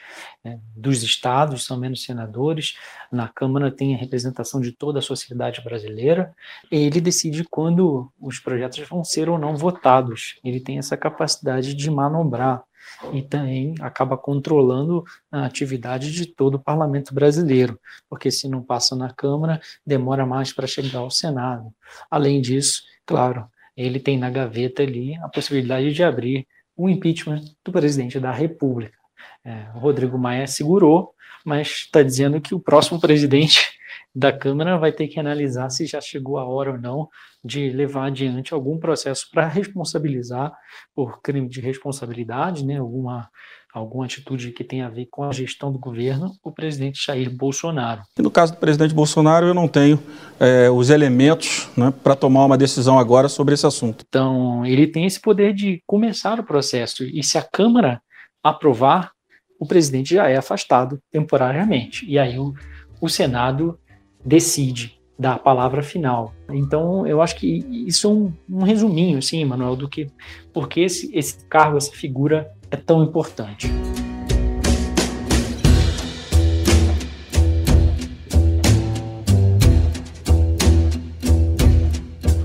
é, 0.43 0.57
dos 0.75 1.01
estados, 1.01 1.63
são 1.63 1.77
menos 1.77 2.03
senadores. 2.03 2.77
Na 3.11 3.27
Câmara 3.27 3.71
tem 3.71 3.95
a 3.95 3.97
representação 3.97 4.59
de 4.59 4.71
toda 4.71 4.99
a 4.99 5.03
sociedade 5.03 5.61
brasileira. 5.61 6.35
Ele 6.69 6.99
decide 6.99 7.43
quando 7.45 8.11
os 8.19 8.39
projetos 8.39 8.79
vão 8.89 9.03
ser 9.03 9.29
ou 9.29 9.37
não 9.37 9.55
votados. 9.55 10.39
Ele 10.43 10.59
tem 10.59 10.77
essa 10.77 10.97
capacidade 10.97 11.73
de 11.73 11.89
manobrar 11.89 12.63
e 13.11 13.21
também 13.21 13.75
acaba 13.81 14.17
controlando 14.17 15.03
a 15.31 15.45
atividade 15.45 16.11
de 16.11 16.25
todo 16.25 16.55
o 16.55 16.59
parlamento 16.59 17.13
brasileiro, 17.13 17.79
porque 18.09 18.31
se 18.31 18.47
não 18.47 18.61
passa 18.61 18.95
na 18.95 19.11
Câmara, 19.11 19.61
demora 19.85 20.25
mais 20.25 20.53
para 20.53 20.67
chegar 20.67 20.99
ao 20.99 21.11
Senado. 21.11 21.73
Além 22.09 22.41
disso, 22.41 22.83
claro, 23.05 23.45
ele 23.75 23.99
tem 23.99 24.17
na 24.17 24.29
gaveta 24.29 24.83
ali 24.83 25.15
a 25.15 25.27
possibilidade 25.27 25.91
de 25.91 26.03
abrir 26.03 26.47
o 26.75 26.89
impeachment 26.89 27.43
do 27.63 27.71
presidente 27.71 28.19
da 28.19 28.31
República. 28.31 28.97
É, 29.43 29.67
o 29.75 29.79
Rodrigo 29.79 30.17
Maia 30.17 30.47
segurou, 30.47 31.13
mas 31.45 31.67
está 31.67 32.01
dizendo 32.01 32.39
que 32.39 32.55
o 32.55 32.59
próximo 32.59 32.99
presidente 32.99 33.59
da 34.15 34.31
Câmara 34.31 34.77
vai 34.77 34.91
ter 34.91 35.07
que 35.07 35.19
analisar 35.19 35.69
se 35.69 35.85
já 35.85 35.99
chegou 35.99 36.37
a 36.37 36.45
hora 36.45 36.71
ou 36.71 36.77
não 36.77 37.09
de 37.43 37.69
levar 37.69 38.07
adiante 38.07 38.53
algum 38.53 38.77
processo 38.77 39.27
para 39.31 39.47
responsabilizar 39.47 40.53
por 40.95 41.21
crime 41.21 41.49
de 41.49 41.59
responsabilidade, 41.59 42.65
né, 42.65 42.77
alguma, 42.77 43.29
alguma 43.73 44.05
atitude 44.05 44.51
que 44.51 44.63
tenha 44.63 44.87
a 44.87 44.89
ver 44.89 45.07
com 45.11 45.23
a 45.23 45.31
gestão 45.33 45.71
do 45.71 45.77
governo, 45.77 46.31
o 46.41 46.51
presidente 46.51 47.05
Jair 47.05 47.29
Bolsonaro. 47.29 48.03
E 48.17 48.21
no 48.21 48.31
caso 48.31 48.53
do 48.53 48.59
presidente 48.59 48.93
Bolsonaro, 48.93 49.47
eu 49.47 49.53
não 49.53 49.67
tenho 49.67 49.99
é, 50.39 50.69
os 50.69 50.89
elementos 50.89 51.67
né, 51.75 51.93
para 52.03 52.15
tomar 52.15 52.45
uma 52.45 52.57
decisão 52.57 52.97
agora 52.97 53.27
sobre 53.27 53.53
esse 53.53 53.65
assunto. 53.65 54.05
Então, 54.07 54.65
ele 54.65 54.87
tem 54.87 55.05
esse 55.05 55.19
poder 55.19 55.53
de 55.53 55.83
começar 55.85 56.39
o 56.39 56.45
processo, 56.45 57.03
e 57.03 57.21
se 57.21 57.37
a 57.37 57.41
Câmara 57.43 58.01
aprovar, 58.41 59.11
o 59.59 59.65
presidente 59.65 60.15
já 60.15 60.29
é 60.29 60.35
afastado 60.35 60.99
temporariamente. 61.11 62.05
E 62.05 62.19
aí 62.19 62.37
o, 62.37 62.53
o 62.99 63.07
Senado 63.07 63.79
decide 64.25 64.97
dar 65.17 65.33
a 65.33 65.39
palavra 65.39 65.83
final. 65.83 66.33
Então, 66.49 67.05
eu 67.05 67.21
acho 67.21 67.35
que 67.35 67.65
isso 67.87 68.07
é 68.07 68.09
um, 68.09 68.33
um 68.49 68.63
resuminho, 68.63 69.17
assim, 69.17 69.43
Manuel, 69.45 69.75
do 69.75 69.87
que 69.87 70.07
porque 70.51 70.81
esse, 70.81 71.09
esse 71.15 71.45
cargo, 71.45 71.77
essa 71.77 71.91
figura 71.91 72.51
é 72.69 72.75
tão 72.75 73.03
importante. 73.03 73.69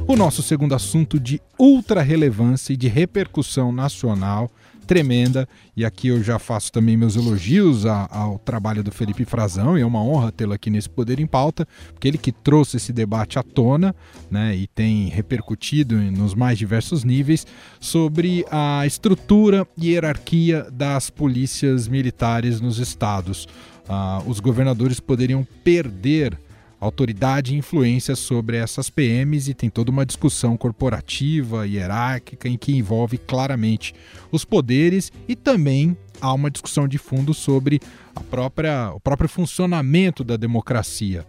O 0.06 0.16
nosso 0.16 0.42
segundo 0.42 0.74
assunto 0.74 1.20
de 1.20 1.40
ultra 1.58 2.00
relevância 2.00 2.72
e 2.72 2.76
de 2.76 2.88
repercussão 2.88 3.70
nacional 3.70 4.50
tremenda. 4.88 5.46
E 5.76 5.84
aqui 5.84 6.08
eu 6.08 6.22
já 6.22 6.38
faço 6.38 6.72
também 6.72 6.96
meus 6.96 7.14
elogios 7.14 7.84
a, 7.84 8.08
ao 8.10 8.38
trabalho 8.38 8.82
do 8.82 8.90
Felipe 8.90 9.24
Frazão, 9.26 9.76
e 9.76 9.82
é 9.82 9.86
uma 9.86 10.02
honra 10.02 10.32
tê-lo 10.32 10.54
aqui 10.54 10.70
nesse 10.70 10.88
Poder 10.88 11.20
em 11.20 11.26
Pauta, 11.26 11.68
porque 11.92 12.08
ele 12.08 12.18
que 12.18 12.32
trouxe 12.32 12.78
esse 12.78 12.92
debate 12.92 13.38
à 13.38 13.42
tona 13.42 13.94
né, 14.30 14.56
e 14.56 14.66
tem 14.66 15.08
repercutido 15.08 15.94
nos 15.96 16.34
mais 16.34 16.58
diversos 16.58 17.04
níveis 17.04 17.46
sobre 17.78 18.44
a 18.50 18.86
estrutura 18.86 19.68
e 19.76 19.90
hierarquia 19.90 20.66
das 20.72 21.10
polícias 21.10 21.86
militares 21.86 22.60
nos 22.60 22.78
estados. 22.78 23.46
Uh, 23.88 24.28
os 24.28 24.40
governadores 24.40 25.00
poderiam 25.00 25.46
perder 25.62 26.38
autoridade 26.80 27.54
e 27.54 27.58
influência 27.58 28.14
sobre 28.14 28.56
essas 28.56 28.88
PMs 28.88 29.48
e 29.48 29.54
tem 29.54 29.68
toda 29.68 29.90
uma 29.90 30.06
discussão 30.06 30.56
corporativa, 30.56 31.66
hierárquica, 31.66 32.48
em 32.48 32.56
que 32.56 32.76
envolve 32.76 33.18
claramente 33.18 33.94
os 34.30 34.44
poderes 34.44 35.12
e 35.26 35.34
também 35.34 35.96
há 36.20 36.32
uma 36.32 36.50
discussão 36.50 36.86
de 36.86 36.98
fundo 36.98 37.34
sobre 37.34 37.80
a 38.14 38.20
própria, 38.20 38.92
o 38.94 39.00
próprio 39.00 39.28
funcionamento 39.28 40.22
da 40.22 40.36
democracia. 40.36 41.26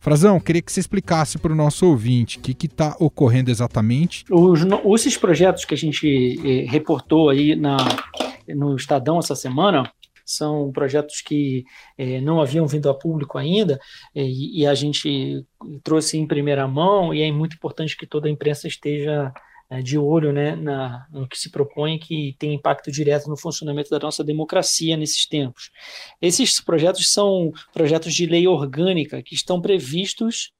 Frazão, 0.00 0.38
queria 0.38 0.62
que 0.62 0.70
você 0.70 0.78
explicasse 0.78 1.38
para 1.38 1.52
o 1.52 1.56
nosso 1.56 1.84
ouvinte 1.84 2.38
o 2.38 2.40
que 2.40 2.66
está 2.66 2.96
ocorrendo 3.00 3.50
exatamente. 3.50 4.24
Os, 4.30 4.60
esses 4.94 5.16
projetos 5.16 5.64
que 5.64 5.74
a 5.74 5.76
gente 5.76 6.40
eh, 6.44 6.70
reportou 6.70 7.28
aí 7.28 7.56
na, 7.56 7.76
no 8.48 8.76
Estadão 8.76 9.18
essa 9.18 9.34
semana, 9.34 9.90
são 10.30 10.70
projetos 10.72 11.20
que 11.20 11.64
é, 11.96 12.20
não 12.20 12.40
haviam 12.40 12.66
vindo 12.66 12.88
a 12.88 12.94
público 12.94 13.38
ainda, 13.38 13.78
é, 14.14 14.22
e, 14.22 14.60
e, 14.60 14.66
a 14.66 14.74
gente 14.74 15.44
trouxe 15.82 16.18
em 16.18 16.26
primeira 16.26 16.66
mão, 16.68 17.12
e 17.14 17.22
é 17.22 17.32
muito 17.32 17.56
importante 17.56 17.96
que 17.96 18.06
toda 18.06 18.28
a 18.28 18.30
imprensa 18.30 18.68
esteja 18.68 19.32
é, 19.70 19.80
de 19.80 19.98
olho 19.98 20.32
né, 20.32 20.56
na, 20.56 21.06
no 21.10 21.28
que 21.28 21.38
se 21.38 21.50
propõe, 21.50 21.98
que 21.98 22.36
tem 22.38 22.54
impacto 22.54 22.90
direto 22.90 23.28
no 23.28 23.36
funcionamento 23.36 23.90
da 23.90 23.98
nossa 23.98 24.22
democracia 24.22 24.96
nesses 24.96 25.26
tempos. 25.26 25.70
Esses 26.20 26.60
projetos 26.60 27.12
são 27.12 27.52
projetos 27.72 28.14
de 28.14 28.26
lei 28.26 28.46
orgânica 28.46 29.22
que 29.22 29.34
estão 29.34 29.60
previstos 29.60 30.52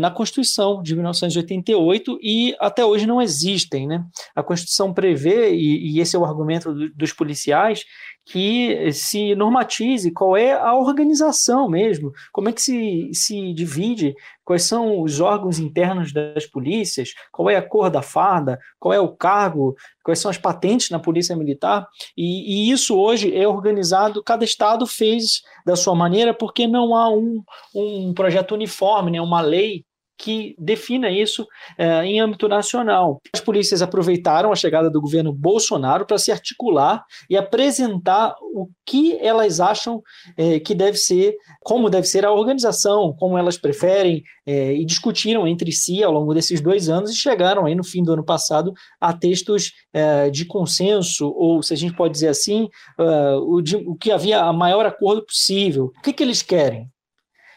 na 0.00 0.10
Constituição 0.10 0.82
de 0.82 0.94
1988 0.94 2.18
e 2.22 2.56
até 2.58 2.84
hoje 2.84 3.06
não 3.06 3.20
existem. 3.20 3.86
Né? 3.86 4.02
A 4.34 4.42
Constituição 4.42 4.92
prevê, 4.92 5.54
e, 5.54 5.96
e 5.96 6.00
esse 6.00 6.16
é 6.16 6.18
o 6.18 6.24
argumento 6.24 6.72
do, 6.72 6.88
dos 6.94 7.12
policiais, 7.12 7.84
que 8.26 8.92
se 8.92 9.36
normatize 9.36 10.10
qual 10.10 10.36
é 10.36 10.52
a 10.52 10.74
organização 10.74 11.68
mesmo, 11.68 12.12
como 12.32 12.48
é 12.48 12.52
que 12.52 12.60
se, 12.60 13.08
se 13.12 13.54
divide, 13.54 14.16
quais 14.44 14.64
são 14.64 15.00
os 15.00 15.20
órgãos 15.20 15.60
internos 15.60 16.12
das 16.12 16.44
polícias, 16.44 17.14
qual 17.30 17.48
é 17.48 17.54
a 17.54 17.62
cor 17.62 17.88
da 17.88 18.02
farda, 18.02 18.58
qual 18.80 18.92
é 18.92 18.98
o 18.98 19.16
cargo, 19.16 19.76
quais 20.02 20.18
são 20.18 20.28
as 20.28 20.36
patentes 20.36 20.90
na 20.90 20.98
polícia 20.98 21.36
militar, 21.36 21.86
e, 22.16 22.66
e 22.66 22.72
isso 22.72 22.98
hoje 22.98 23.32
é 23.32 23.46
organizado, 23.46 24.24
cada 24.24 24.44
estado 24.44 24.88
fez 24.88 25.42
da 25.64 25.76
sua 25.76 25.94
maneira, 25.94 26.34
porque 26.34 26.66
não 26.66 26.96
há 26.96 27.08
um, 27.08 27.44
um 27.72 28.12
projeto 28.12 28.56
uniforme, 28.56 29.12
né, 29.12 29.20
uma 29.20 29.40
lei 29.40 29.84
que 30.18 30.54
defina 30.58 31.10
isso 31.10 31.46
é, 31.76 32.04
em 32.04 32.20
âmbito 32.20 32.48
nacional. 32.48 33.20
As 33.32 33.40
polícias 33.40 33.82
aproveitaram 33.82 34.52
a 34.52 34.56
chegada 34.56 34.90
do 34.90 35.00
governo 35.00 35.32
Bolsonaro 35.32 36.06
para 36.06 36.18
se 36.18 36.32
articular 36.32 37.04
e 37.28 37.36
apresentar 37.36 38.34
o 38.54 38.68
que 38.84 39.18
elas 39.18 39.60
acham 39.60 40.02
é, 40.36 40.58
que 40.58 40.74
deve 40.74 40.96
ser, 40.96 41.34
como 41.62 41.90
deve 41.90 42.06
ser 42.06 42.24
a 42.24 42.32
organização, 42.32 43.14
como 43.18 43.36
elas 43.36 43.58
preferem, 43.58 44.22
é, 44.46 44.72
e 44.74 44.84
discutiram 44.84 45.46
entre 45.46 45.72
si 45.72 46.02
ao 46.02 46.12
longo 46.12 46.32
desses 46.32 46.60
dois 46.60 46.88
anos 46.88 47.10
e 47.10 47.16
chegaram 47.16 47.66
aí 47.66 47.74
no 47.74 47.84
fim 47.84 48.02
do 48.02 48.12
ano 48.12 48.24
passado 48.24 48.72
a 49.00 49.12
textos 49.12 49.72
é, 49.92 50.30
de 50.30 50.44
consenso, 50.44 51.28
ou 51.36 51.62
se 51.62 51.74
a 51.74 51.76
gente 51.76 51.94
pode 51.94 52.12
dizer 52.14 52.28
assim, 52.28 52.68
uh, 52.98 53.38
o, 53.38 53.60
de, 53.60 53.76
o 53.76 53.96
que 53.96 54.10
havia 54.10 54.40
a 54.40 54.52
maior 54.52 54.86
acordo 54.86 55.24
possível. 55.24 55.92
O 55.98 56.02
que, 56.02 56.12
que 56.12 56.22
eles 56.22 56.42
querem? 56.42 56.88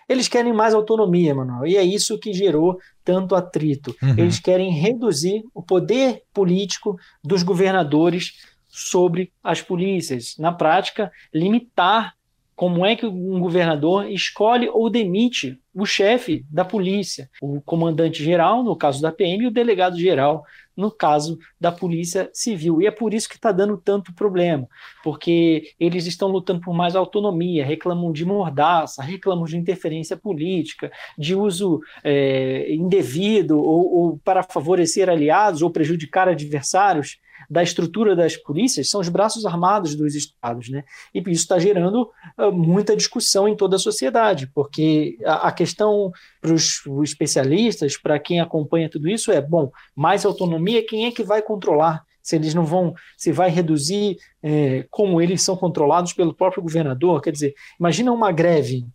Eles 0.10 0.28
querem 0.28 0.52
mais 0.52 0.74
autonomia, 0.74 1.36
Manuel, 1.36 1.68
e 1.68 1.78
é 1.78 1.84
isso 1.84 2.18
que 2.18 2.34
gerou 2.34 2.80
tanto 3.06 3.36
atrito. 3.36 3.96
Uhum. 4.02 4.16
Eles 4.18 4.40
querem 4.40 4.72
reduzir 4.72 5.44
o 5.54 5.62
poder 5.62 6.24
político 6.34 6.98
dos 7.24 7.44
governadores 7.44 8.34
sobre 8.68 9.32
as 9.44 9.62
polícias. 9.62 10.36
Na 10.40 10.52
prática, 10.52 11.12
limitar 11.34 12.16
como 12.60 12.86
é 12.86 12.94
que 12.94 13.06
um 13.06 13.40
governador 13.40 14.12
escolhe 14.12 14.68
ou 14.68 14.90
demite 14.90 15.58
o 15.74 15.86
chefe 15.86 16.46
da 16.52 16.66
polícia, 16.66 17.30
o 17.42 17.62
comandante 17.62 18.22
geral, 18.22 18.66
no 18.66 18.76
caso 18.76 19.02
da 19.02 19.14
PM, 19.14 19.46
e 19.46 19.48
o 19.48 19.52
delegado 19.52 19.98
geral, 19.98 20.44
no 20.76 20.92
caso 20.92 21.40
da 21.58 21.72
Polícia 21.72 22.30
Civil. 22.34 22.82
E 22.82 22.86
é 22.86 22.92
por 22.92 23.14
isso 23.14 23.30
que 23.30 23.36
está 23.36 23.54
dando 23.54 23.78
tanto 23.78 24.14
problema, 24.14 24.68
porque 25.06 25.72
eles 25.80 26.06
estão 26.06 26.28
lutando 26.28 26.60
por 26.60 26.74
mais 26.74 26.98
autonomia, 26.98 27.66
reclamam 27.66 28.12
de 28.12 28.26
mordaça, 28.26 29.02
reclamam 29.02 29.46
de 29.46 29.56
interferência 29.56 30.18
política, 30.18 30.92
de 31.18 31.34
uso 31.34 31.80
é, 32.04 32.74
indevido 32.74 33.58
ou, 33.58 33.96
ou 33.96 34.18
para 34.22 34.44
favorecer 34.44 35.10
aliados 35.10 35.62
ou 35.62 35.72
prejudicar 35.72 36.28
adversários 36.28 37.20
da 37.50 37.64
estrutura 37.64 38.16
das 38.16 38.38
polícias 38.38 38.90
são 38.90 39.02
os 39.02 39.10
braços 39.10 39.46
armados 39.46 39.96
dos 39.96 40.14
estados, 40.14 40.70
né? 40.70 40.84
E 41.14 41.20
isso 41.20 41.42
está 41.42 41.58
gerando 41.58 42.10
uh, 42.38 42.52
muita 42.52 42.96
discussão 42.96 43.48
em 43.48 43.56
toda 43.56 43.76
a 43.76 43.80
sociedade, 43.80 44.48
porque 44.54 45.18
a, 45.26 45.48
a 45.48 45.52
questão 45.52 46.12
para 46.42 46.54
os 46.54 46.84
especialistas, 47.04 47.98
para 47.98 48.20
quem 48.20 48.40
acompanha 48.40 48.90
tudo 48.90 49.10
isso, 49.10 49.32
é 49.32 49.42
bom, 49.42 49.72
mais 49.96 50.26
autonomia, 50.26 50.86
quem 50.86 51.06
é 51.06 51.12
que 51.12 51.24
vai 51.24 51.42
controlar? 51.42 52.04
Se 52.22 52.36
eles 52.36 52.54
não 52.54 52.64
vão, 52.64 52.94
se 53.18 53.32
vai 53.32 53.50
reduzir 53.50 54.18
é, 54.44 54.86
como 54.92 55.20
eles 55.20 55.42
são 55.42 55.58
controlados 55.58 56.14
pelo 56.14 56.34
próprio 56.34 56.62
governador, 56.62 57.22
quer 57.22 57.32
dizer, 57.32 57.56
imagina 57.80 58.12
uma 58.12 58.32
greve 58.32 58.86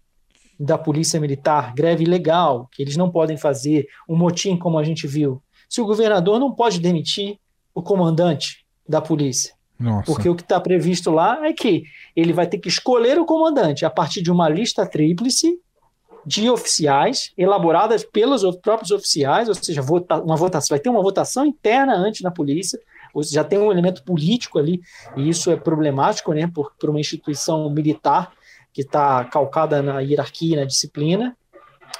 da 0.60 0.78
polícia 0.78 1.18
militar, 1.18 1.74
greve 1.74 2.04
legal, 2.04 2.68
que 2.70 2.80
eles 2.80 2.96
não 2.96 3.10
podem 3.10 3.36
fazer, 3.36 3.88
um 4.08 4.16
motim 4.16 4.56
como 4.56 4.78
a 4.78 4.84
gente 4.84 5.06
viu. 5.08 5.42
Se 5.68 5.80
o 5.80 5.86
governador 5.86 6.38
não 6.38 6.54
pode 6.54 6.78
demitir 6.78 7.38
o 7.74 7.82
comandante 7.82 8.64
da 8.88 9.00
polícia. 9.00 9.54
Nossa. 9.78 10.04
Porque 10.06 10.28
o 10.28 10.34
que 10.34 10.42
está 10.42 10.60
previsto 10.60 11.10
lá 11.10 11.46
é 11.46 11.52
que 11.52 11.84
ele 12.14 12.32
vai 12.32 12.46
ter 12.46 12.58
que 12.58 12.68
escolher 12.68 13.18
o 13.18 13.24
comandante 13.24 13.84
a 13.84 13.90
partir 13.90 14.22
de 14.22 14.30
uma 14.30 14.48
lista 14.48 14.86
tríplice 14.86 15.58
de 16.24 16.48
oficiais 16.48 17.32
elaboradas 17.36 18.04
pelos 18.04 18.42
próprios 18.56 18.90
oficiais, 18.90 19.48
ou 19.48 19.54
seja, 19.54 19.82
vota, 19.82 20.22
uma 20.22 20.36
votação, 20.36 20.74
vai 20.74 20.80
ter 20.80 20.88
uma 20.88 21.02
votação 21.02 21.44
interna 21.44 21.94
antes 21.94 22.22
na 22.22 22.30
polícia, 22.30 22.78
ou 23.12 23.22
seja, 23.22 23.36
já 23.36 23.44
tem 23.44 23.58
um 23.58 23.70
elemento 23.70 24.02
político 24.04 24.58
ali, 24.58 24.80
e 25.16 25.28
isso 25.28 25.50
é 25.50 25.56
problemático, 25.56 26.32
né, 26.32 26.50
por, 26.52 26.72
por 26.78 26.88
uma 26.88 27.00
instituição 27.00 27.68
militar 27.68 28.32
que 28.72 28.80
está 28.80 29.24
calcada 29.24 29.82
na 29.82 30.00
hierarquia 30.00 30.54
e 30.54 30.60
na 30.60 30.64
disciplina, 30.64 31.36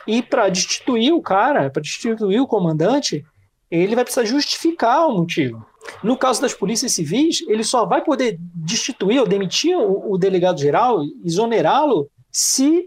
e 0.06 0.22
para 0.22 0.48
destituir 0.48 1.12
o 1.12 1.20
cara, 1.20 1.70
para 1.70 1.82
destituir 1.82 2.40
o 2.40 2.46
comandante, 2.46 3.24
ele 3.82 3.94
vai 3.94 4.04
precisar 4.04 4.24
justificar 4.24 5.06
o 5.08 5.16
motivo. 5.16 5.64
No 6.02 6.16
caso 6.16 6.40
das 6.40 6.54
polícias 6.54 6.92
civis, 6.92 7.42
ele 7.46 7.64
só 7.64 7.84
vai 7.84 8.02
poder 8.02 8.38
destituir 8.54 9.20
ou 9.20 9.26
demitir 9.26 9.76
o, 9.76 10.12
o 10.12 10.18
delegado 10.18 10.58
geral, 10.58 11.00
exonerá-lo, 11.24 12.08
se 12.30 12.86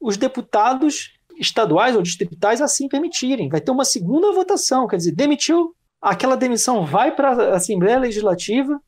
os 0.00 0.16
deputados 0.16 1.12
estaduais 1.38 1.96
ou 1.96 2.02
distritais 2.02 2.60
assim 2.60 2.88
permitirem. 2.88 3.48
Vai 3.48 3.60
ter 3.60 3.70
uma 3.70 3.84
segunda 3.84 4.32
votação, 4.32 4.86
quer 4.86 4.96
dizer, 4.96 5.12
demitiu, 5.12 5.74
aquela 6.00 6.36
demissão 6.36 6.84
vai 6.84 7.14
para 7.14 7.30
a 7.30 7.56
Assembleia 7.56 7.98
Legislativa, 7.98 8.80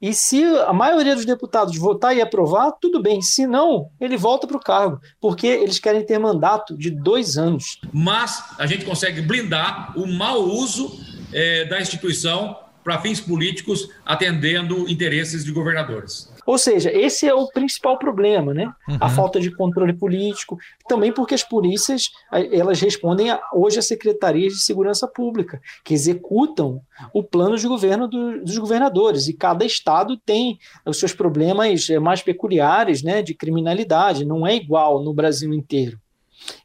E 0.00 0.12
se 0.12 0.44
a 0.44 0.72
maioria 0.72 1.14
dos 1.14 1.24
deputados 1.24 1.76
votar 1.78 2.14
e 2.16 2.20
aprovar, 2.20 2.72
tudo 2.72 3.02
bem. 3.02 3.22
Se 3.22 3.46
não, 3.46 3.88
ele 4.00 4.16
volta 4.16 4.46
para 4.46 4.56
o 4.56 4.60
cargo, 4.60 5.00
porque 5.20 5.46
eles 5.46 5.78
querem 5.78 6.04
ter 6.04 6.18
mandato 6.18 6.76
de 6.76 6.90
dois 6.90 7.38
anos. 7.38 7.80
Mas 7.92 8.42
a 8.58 8.66
gente 8.66 8.84
consegue 8.84 9.22
blindar 9.22 9.98
o 9.98 10.06
mau 10.06 10.42
uso 10.42 10.90
é, 11.32 11.64
da 11.64 11.80
instituição 11.80 12.56
para 12.86 13.00
fins 13.00 13.20
políticos, 13.20 13.90
atendendo 14.04 14.88
interesses 14.88 15.44
de 15.44 15.50
governadores. 15.50 16.32
Ou 16.46 16.56
seja, 16.56 16.88
esse 16.96 17.26
é 17.26 17.34
o 17.34 17.48
principal 17.48 17.98
problema, 17.98 18.54
né? 18.54 18.72
Uhum. 18.88 18.98
A 19.00 19.08
falta 19.08 19.40
de 19.40 19.50
controle 19.50 19.92
político, 19.92 20.56
também 20.88 21.10
porque 21.10 21.34
as 21.34 21.42
polícias 21.42 22.10
elas 22.30 22.80
respondem 22.80 23.28
a, 23.28 23.40
hoje 23.52 23.80
às 23.80 23.88
secretarias 23.88 24.52
de 24.52 24.60
segurança 24.60 25.08
pública, 25.08 25.60
que 25.82 25.94
executam 25.94 26.80
o 27.12 27.24
plano 27.24 27.58
de 27.58 27.66
governo 27.66 28.06
do, 28.06 28.44
dos 28.44 28.56
governadores, 28.56 29.26
e 29.26 29.32
cada 29.32 29.64
estado 29.64 30.16
tem 30.16 30.56
os 30.86 31.00
seus 31.00 31.12
problemas 31.12 31.90
eh, 31.90 31.98
mais 31.98 32.22
peculiares, 32.22 33.02
né, 33.02 33.20
de 33.20 33.34
criminalidade, 33.34 34.24
não 34.24 34.46
é 34.46 34.54
igual 34.54 35.02
no 35.02 35.12
Brasil 35.12 35.52
inteiro. 35.52 35.98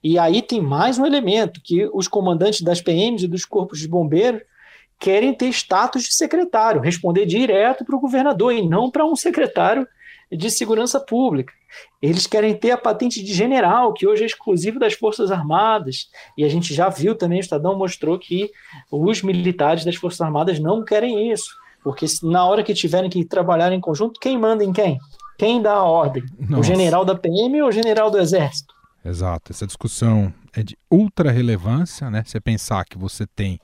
E 0.04 0.20
aí 0.20 0.44
tem 0.44 0.62
mais 0.62 1.00
um 1.00 1.06
elemento 1.08 1.60
que 1.64 1.90
os 1.92 2.08
comandantes 2.08 2.62
das 2.62 2.80
PMs 2.80 3.24
e 3.24 3.28
dos 3.28 3.44
corpos 3.44 3.80
de 3.80 3.88
bombeiros 3.88 4.44
querem 5.02 5.34
ter 5.34 5.48
status 5.48 6.04
de 6.04 6.14
secretário, 6.14 6.80
responder 6.80 7.26
direto 7.26 7.84
para 7.84 7.96
o 7.96 8.00
governador 8.00 8.54
e 8.54 8.62
não 8.62 8.92
para 8.92 9.04
um 9.04 9.16
secretário 9.16 9.88
de 10.32 10.52
segurança 10.52 11.00
pública. 11.00 11.52
Eles 12.00 12.28
querem 12.28 12.56
ter 12.56 12.70
a 12.70 12.78
patente 12.78 13.24
de 13.24 13.34
general, 13.34 13.94
que 13.94 14.06
hoje 14.06 14.22
é 14.22 14.26
exclusivo 14.28 14.80
das 14.80 14.94
Forças 14.94 15.32
Armadas, 15.32 16.10
e 16.38 16.44
a 16.44 16.50
gente 16.50 16.72
já 16.74 16.88
viu 16.88 17.16
também, 17.16 17.40
o 17.40 17.42
Estadão 17.42 17.76
mostrou 17.76 18.20
que 18.20 18.52
os 18.92 19.24
militares 19.24 19.84
das 19.84 19.96
Forças 19.96 20.22
Armadas 20.22 20.60
não 20.60 20.86
querem 20.86 21.32
isso, 21.32 21.50
porque 21.84 22.06
na 22.22 22.46
hora 22.46 22.64
que 22.64 22.74
tiverem 22.74 23.10
que 23.10 23.26
trabalhar 23.26 23.74
em 23.74 23.82
conjunto, 23.82 24.20
quem 24.20 24.38
manda 24.38 24.64
em 24.64 24.72
quem? 24.72 25.00
Quem 25.38 25.62
dá 25.62 25.74
a 25.74 25.84
ordem? 25.84 26.24
Nossa. 26.40 26.60
O 26.60 26.64
general 26.64 27.04
da 27.04 27.16
PM 27.16 27.60
ou 27.64 27.70
o 27.70 27.72
general 27.72 28.12
do 28.12 28.20
Exército? 28.20 28.76
Exato, 29.04 29.52
essa 29.52 29.66
discussão 29.66 30.32
é 30.54 30.62
de 30.62 30.78
ultra 30.92 31.32
relevância, 31.32 32.12
né? 32.12 32.24
Você 32.24 32.40
pensar 32.40 32.86
que 32.86 33.00
você 33.00 33.26
tem 33.26 33.60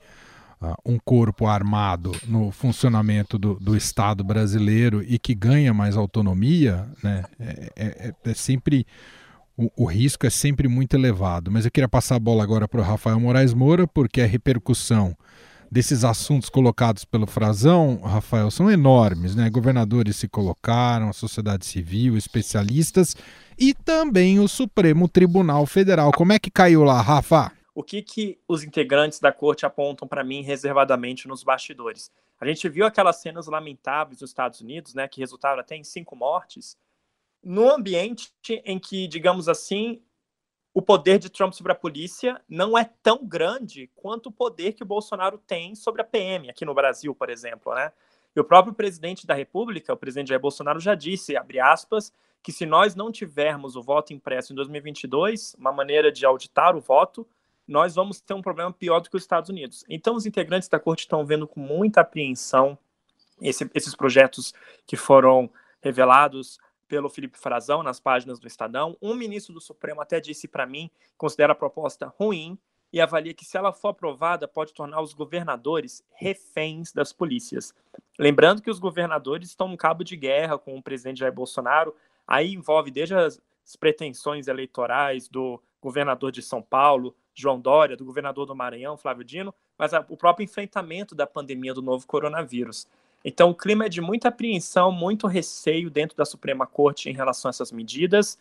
um 0.84 0.98
corpo 0.98 1.46
armado 1.46 2.12
no 2.26 2.50
funcionamento 2.50 3.38
do, 3.38 3.54
do, 3.54 3.76
Estado 3.76 4.24
brasileiro 4.24 5.02
e 5.02 5.18
que 5.18 5.34
ganha 5.34 5.72
mais 5.72 5.96
autonomia, 5.96 6.88
né, 7.02 7.24
é, 7.38 7.72
é, 7.76 8.14
é 8.24 8.34
sempre 8.34 8.86
o, 9.56 9.70
o, 9.76 9.84
risco 9.84 10.26
é 10.26 10.30
sempre 10.30 10.68
muito 10.68 10.94
elevado. 10.94 11.50
Mas 11.50 11.64
eu 11.64 11.70
queria 11.70 11.88
passar 11.88 12.16
a 12.16 12.20
bola 12.20 12.42
agora 12.42 12.66
para 12.66 12.80
o 12.80 12.84
Rafael 12.84 13.18
Moraes 13.20 13.54
Moura, 13.54 13.86
porque 13.86 14.20
a 14.20 14.26
repercussão 14.26 15.16
desses 15.70 16.02
assuntos 16.02 16.48
colocados 16.48 17.04
pelo 17.04 17.26
Frazão, 17.26 18.00
Rafael, 18.02 18.50
são 18.50 18.70
enormes, 18.70 19.34
né? 19.34 19.50
Governadores 19.50 20.16
se 20.16 20.26
colocaram, 20.26 21.08
a 21.08 21.12
sociedade 21.12 21.66
civil, 21.66 22.16
especialistas 22.16 23.14
e 23.58 23.74
também 23.74 24.38
o 24.40 24.48
Supremo 24.48 25.08
Tribunal 25.08 25.66
Federal. 25.66 26.10
Como 26.12 26.32
é 26.32 26.38
que 26.38 26.50
caiu 26.50 26.84
lá, 26.84 27.00
Rafa? 27.00 27.52
O 27.78 27.82
que, 27.84 28.02
que 28.02 28.40
os 28.48 28.64
integrantes 28.64 29.20
da 29.20 29.30
corte 29.30 29.64
apontam 29.64 30.08
para 30.08 30.24
mim 30.24 30.42
reservadamente 30.42 31.28
nos 31.28 31.44
bastidores. 31.44 32.10
A 32.40 32.44
gente 32.44 32.68
viu 32.68 32.84
aquelas 32.84 33.18
cenas 33.18 33.46
lamentáveis 33.46 34.20
nos 34.20 34.30
Estados 34.30 34.60
Unidos, 34.60 34.94
né, 34.94 35.06
que 35.06 35.20
resultaram 35.20 35.60
até 35.60 35.76
em 35.76 35.84
cinco 35.84 36.16
mortes, 36.16 36.76
no 37.40 37.70
ambiente 37.70 38.32
em 38.64 38.80
que, 38.80 39.06
digamos 39.06 39.48
assim, 39.48 40.02
o 40.74 40.82
poder 40.82 41.20
de 41.20 41.30
Trump 41.30 41.52
sobre 41.52 41.70
a 41.70 41.76
polícia 41.76 42.42
não 42.48 42.76
é 42.76 42.90
tão 43.00 43.24
grande 43.24 43.88
quanto 43.94 44.26
o 44.26 44.32
poder 44.32 44.72
que 44.72 44.82
o 44.82 44.86
Bolsonaro 44.86 45.38
tem 45.38 45.76
sobre 45.76 46.02
a 46.02 46.04
PM, 46.04 46.50
aqui 46.50 46.64
no 46.64 46.74
Brasil, 46.74 47.14
por 47.14 47.30
exemplo, 47.30 47.72
né? 47.76 47.92
E 48.34 48.40
o 48.40 48.44
próprio 48.44 48.74
presidente 48.74 49.24
da 49.24 49.34
República, 49.34 49.92
o 49.92 49.96
presidente 49.96 50.30
Jair 50.30 50.40
Bolsonaro, 50.40 50.80
já 50.80 50.96
disse, 50.96 51.36
abre 51.36 51.60
aspas, 51.60 52.12
que 52.42 52.50
se 52.50 52.66
nós 52.66 52.96
não 52.96 53.12
tivermos 53.12 53.76
o 53.76 53.82
voto 53.82 54.12
impresso 54.12 54.52
em 54.52 54.56
2022, 54.56 55.54
uma 55.56 55.70
maneira 55.72 56.10
de 56.10 56.26
auditar 56.26 56.76
o 56.76 56.80
voto, 56.80 57.24
nós 57.68 57.94
vamos 57.94 58.20
ter 58.20 58.32
um 58.32 58.42
problema 58.42 58.72
pior 58.72 59.00
do 59.00 59.10
que 59.10 59.16
os 59.16 59.22
Estados 59.22 59.50
Unidos. 59.50 59.84
Então, 59.88 60.16
os 60.16 60.24
integrantes 60.24 60.68
da 60.68 60.80
corte 60.80 61.00
estão 61.00 61.24
vendo 61.24 61.46
com 61.46 61.60
muita 61.60 62.00
apreensão 62.00 62.78
esse, 63.40 63.70
esses 63.74 63.94
projetos 63.94 64.54
que 64.86 64.96
foram 64.96 65.50
revelados 65.80 66.58
pelo 66.88 67.10
Felipe 67.10 67.38
Frazão 67.38 67.82
nas 67.82 68.00
páginas 68.00 68.40
do 68.40 68.46
Estadão. 68.46 68.96
Um 69.00 69.14
ministro 69.14 69.52
do 69.52 69.60
Supremo 69.60 70.00
até 70.00 70.18
disse 70.18 70.48
para 70.48 70.66
mim 70.66 70.90
considera 71.16 71.52
a 71.52 71.56
proposta 71.56 72.12
ruim 72.18 72.58
e 72.90 73.00
avalia 73.00 73.34
que, 73.34 73.44
se 73.44 73.56
ela 73.58 73.70
for 73.70 73.88
aprovada, 73.88 74.48
pode 74.48 74.72
tornar 74.72 75.02
os 75.02 75.12
governadores 75.12 76.02
reféns 76.14 76.90
das 76.90 77.12
polícias. 77.12 77.74
Lembrando 78.18 78.62
que 78.62 78.70
os 78.70 78.78
governadores 78.78 79.50
estão 79.50 79.68
no 79.68 79.76
cabo 79.76 80.02
de 80.02 80.16
guerra 80.16 80.58
com 80.58 80.76
o 80.76 80.82
presidente 80.82 81.20
Jair 81.20 81.32
Bolsonaro, 81.32 81.94
aí 82.26 82.54
envolve 82.54 82.90
desde 82.90 83.14
as 83.14 83.38
pretensões 83.78 84.48
eleitorais 84.48 85.28
do 85.28 85.62
governador 85.82 86.32
de 86.32 86.40
São 86.40 86.62
Paulo, 86.62 87.14
João 87.40 87.60
Dória, 87.60 87.96
do 87.96 88.04
governador 88.04 88.46
do 88.46 88.54
Maranhão, 88.54 88.96
Flávio 88.96 89.24
Dino, 89.24 89.54
mas 89.78 89.94
a, 89.94 90.04
o 90.08 90.16
próprio 90.16 90.44
enfrentamento 90.44 91.14
da 91.14 91.26
pandemia 91.26 91.72
do 91.72 91.80
novo 91.80 92.06
coronavírus. 92.06 92.88
Então, 93.24 93.50
o 93.50 93.54
clima 93.54 93.86
é 93.86 93.88
de 93.88 94.00
muita 94.00 94.28
apreensão, 94.28 94.90
muito 94.90 95.26
receio 95.26 95.90
dentro 95.90 96.16
da 96.16 96.24
Suprema 96.24 96.66
Corte 96.66 97.08
em 97.08 97.12
relação 97.12 97.48
a 97.48 97.50
essas 97.50 97.72
medidas. 97.72 98.38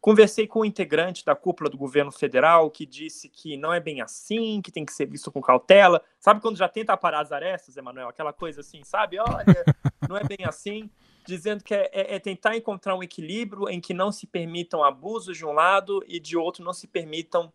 Conversei 0.00 0.46
com 0.46 0.60
um 0.60 0.64
integrante 0.64 1.24
da 1.24 1.34
cúpula 1.34 1.68
do 1.68 1.76
governo 1.76 2.12
federal 2.12 2.70
que 2.70 2.86
disse 2.86 3.28
que 3.28 3.56
não 3.56 3.72
é 3.72 3.80
bem 3.80 4.00
assim, 4.00 4.62
que 4.62 4.70
tem 4.70 4.84
que 4.84 4.92
ser 4.92 5.06
visto 5.06 5.30
com 5.32 5.40
cautela. 5.40 6.00
Sabe 6.20 6.40
quando 6.40 6.56
já 6.56 6.68
tenta 6.68 6.92
aparar 6.92 7.20
as 7.20 7.32
arestas, 7.32 7.76
Emanuel? 7.76 8.08
Aquela 8.08 8.32
coisa 8.32 8.60
assim, 8.60 8.84
sabe? 8.84 9.18
Olha, 9.18 9.44
não 10.08 10.16
é 10.16 10.22
bem 10.22 10.46
assim. 10.46 10.88
Dizendo 11.26 11.64
que 11.64 11.74
é, 11.74 11.90
é, 11.92 12.14
é 12.14 12.18
tentar 12.18 12.56
encontrar 12.56 12.94
um 12.94 13.02
equilíbrio 13.02 13.68
em 13.68 13.80
que 13.80 13.92
não 13.92 14.12
se 14.12 14.26
permitam 14.26 14.84
abusos 14.84 15.36
de 15.36 15.44
um 15.44 15.52
lado 15.52 16.02
e 16.06 16.20
de 16.20 16.36
outro 16.36 16.64
não 16.64 16.72
se 16.72 16.86
permitam 16.86 17.52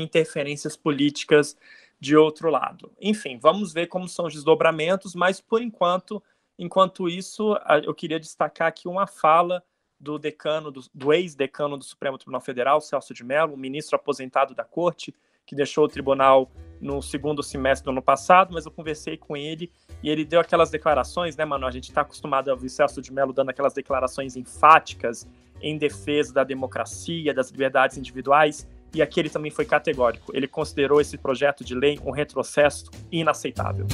interferências 0.00 0.76
políticas 0.76 1.56
de 1.98 2.16
outro 2.16 2.50
lado. 2.50 2.92
Enfim, 3.00 3.38
vamos 3.38 3.72
ver 3.72 3.86
como 3.86 4.08
são 4.08 4.26
os 4.26 4.34
desdobramentos, 4.34 5.14
mas 5.14 5.40
por 5.40 5.62
enquanto, 5.62 6.22
enquanto 6.58 7.08
isso, 7.08 7.56
eu 7.84 7.94
queria 7.94 8.20
destacar 8.20 8.68
aqui 8.68 8.86
uma 8.86 9.06
fala 9.06 9.62
do 9.98 10.18
decano, 10.18 10.70
do, 10.70 10.82
do 10.92 11.12
ex-decano 11.12 11.76
do 11.76 11.84
Supremo 11.84 12.18
Tribunal 12.18 12.40
Federal, 12.40 12.80
Celso 12.80 13.14
de 13.14 13.24
Mello, 13.24 13.56
ministro 13.56 13.96
aposentado 13.96 14.54
da 14.54 14.62
Corte, 14.62 15.14
que 15.46 15.54
deixou 15.54 15.84
o 15.84 15.88
tribunal 15.88 16.50
no 16.80 17.00
segundo 17.00 17.42
semestre 17.42 17.84
do 17.84 17.90
ano 17.92 18.02
passado, 18.02 18.52
mas 18.52 18.66
eu 18.66 18.70
conversei 18.70 19.16
com 19.16 19.36
ele 19.36 19.72
e 20.02 20.10
ele 20.10 20.24
deu 20.24 20.40
aquelas 20.40 20.70
declarações, 20.70 21.36
né, 21.36 21.44
mano? 21.44 21.66
A 21.66 21.70
gente 21.70 21.88
está 21.88 22.02
acostumado 22.02 22.50
a 22.50 22.52
ouvir 22.52 22.68
Celso 22.68 23.00
de 23.00 23.12
Mello 23.12 23.32
dando 23.32 23.50
aquelas 23.50 23.72
declarações 23.72 24.36
enfáticas 24.36 25.26
em 25.62 25.78
defesa 25.78 26.34
da 26.34 26.44
democracia, 26.44 27.32
das 27.32 27.50
liberdades 27.50 27.96
individuais 27.96 28.68
e 28.96 29.02
aqui 29.02 29.20
ele 29.20 29.28
também 29.28 29.50
foi 29.50 29.66
categórico. 29.66 30.34
Ele 30.34 30.48
considerou 30.48 31.02
esse 31.02 31.18
projeto 31.18 31.62
de 31.62 31.74
lei 31.74 32.00
um 32.02 32.10
retrocesso 32.10 32.86
inaceitável. 33.12 33.86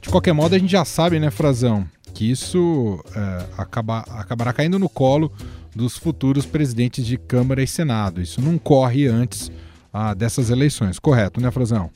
De 0.00 0.08
qualquer 0.08 0.32
modo, 0.32 0.54
a 0.54 0.58
gente 0.58 0.70
já 0.70 0.86
sabe, 0.86 1.20
né, 1.20 1.30
Frazão, 1.30 1.86
que 2.14 2.30
isso 2.30 3.04
é, 3.14 3.46
acaba, 3.58 3.98
acabará 4.08 4.54
caindo 4.54 4.78
no 4.78 4.88
colo 4.88 5.30
dos 5.76 5.98
futuros 5.98 6.46
presidentes 6.46 7.04
de 7.04 7.18
Câmara 7.18 7.62
e 7.62 7.66
Senado. 7.66 8.22
Isso 8.22 8.40
não 8.40 8.56
corre 8.56 9.06
antes 9.06 9.52
ah, 9.92 10.14
dessas 10.14 10.48
eleições, 10.48 10.98
correto, 10.98 11.38
né, 11.38 11.50
Frazão? 11.50 11.90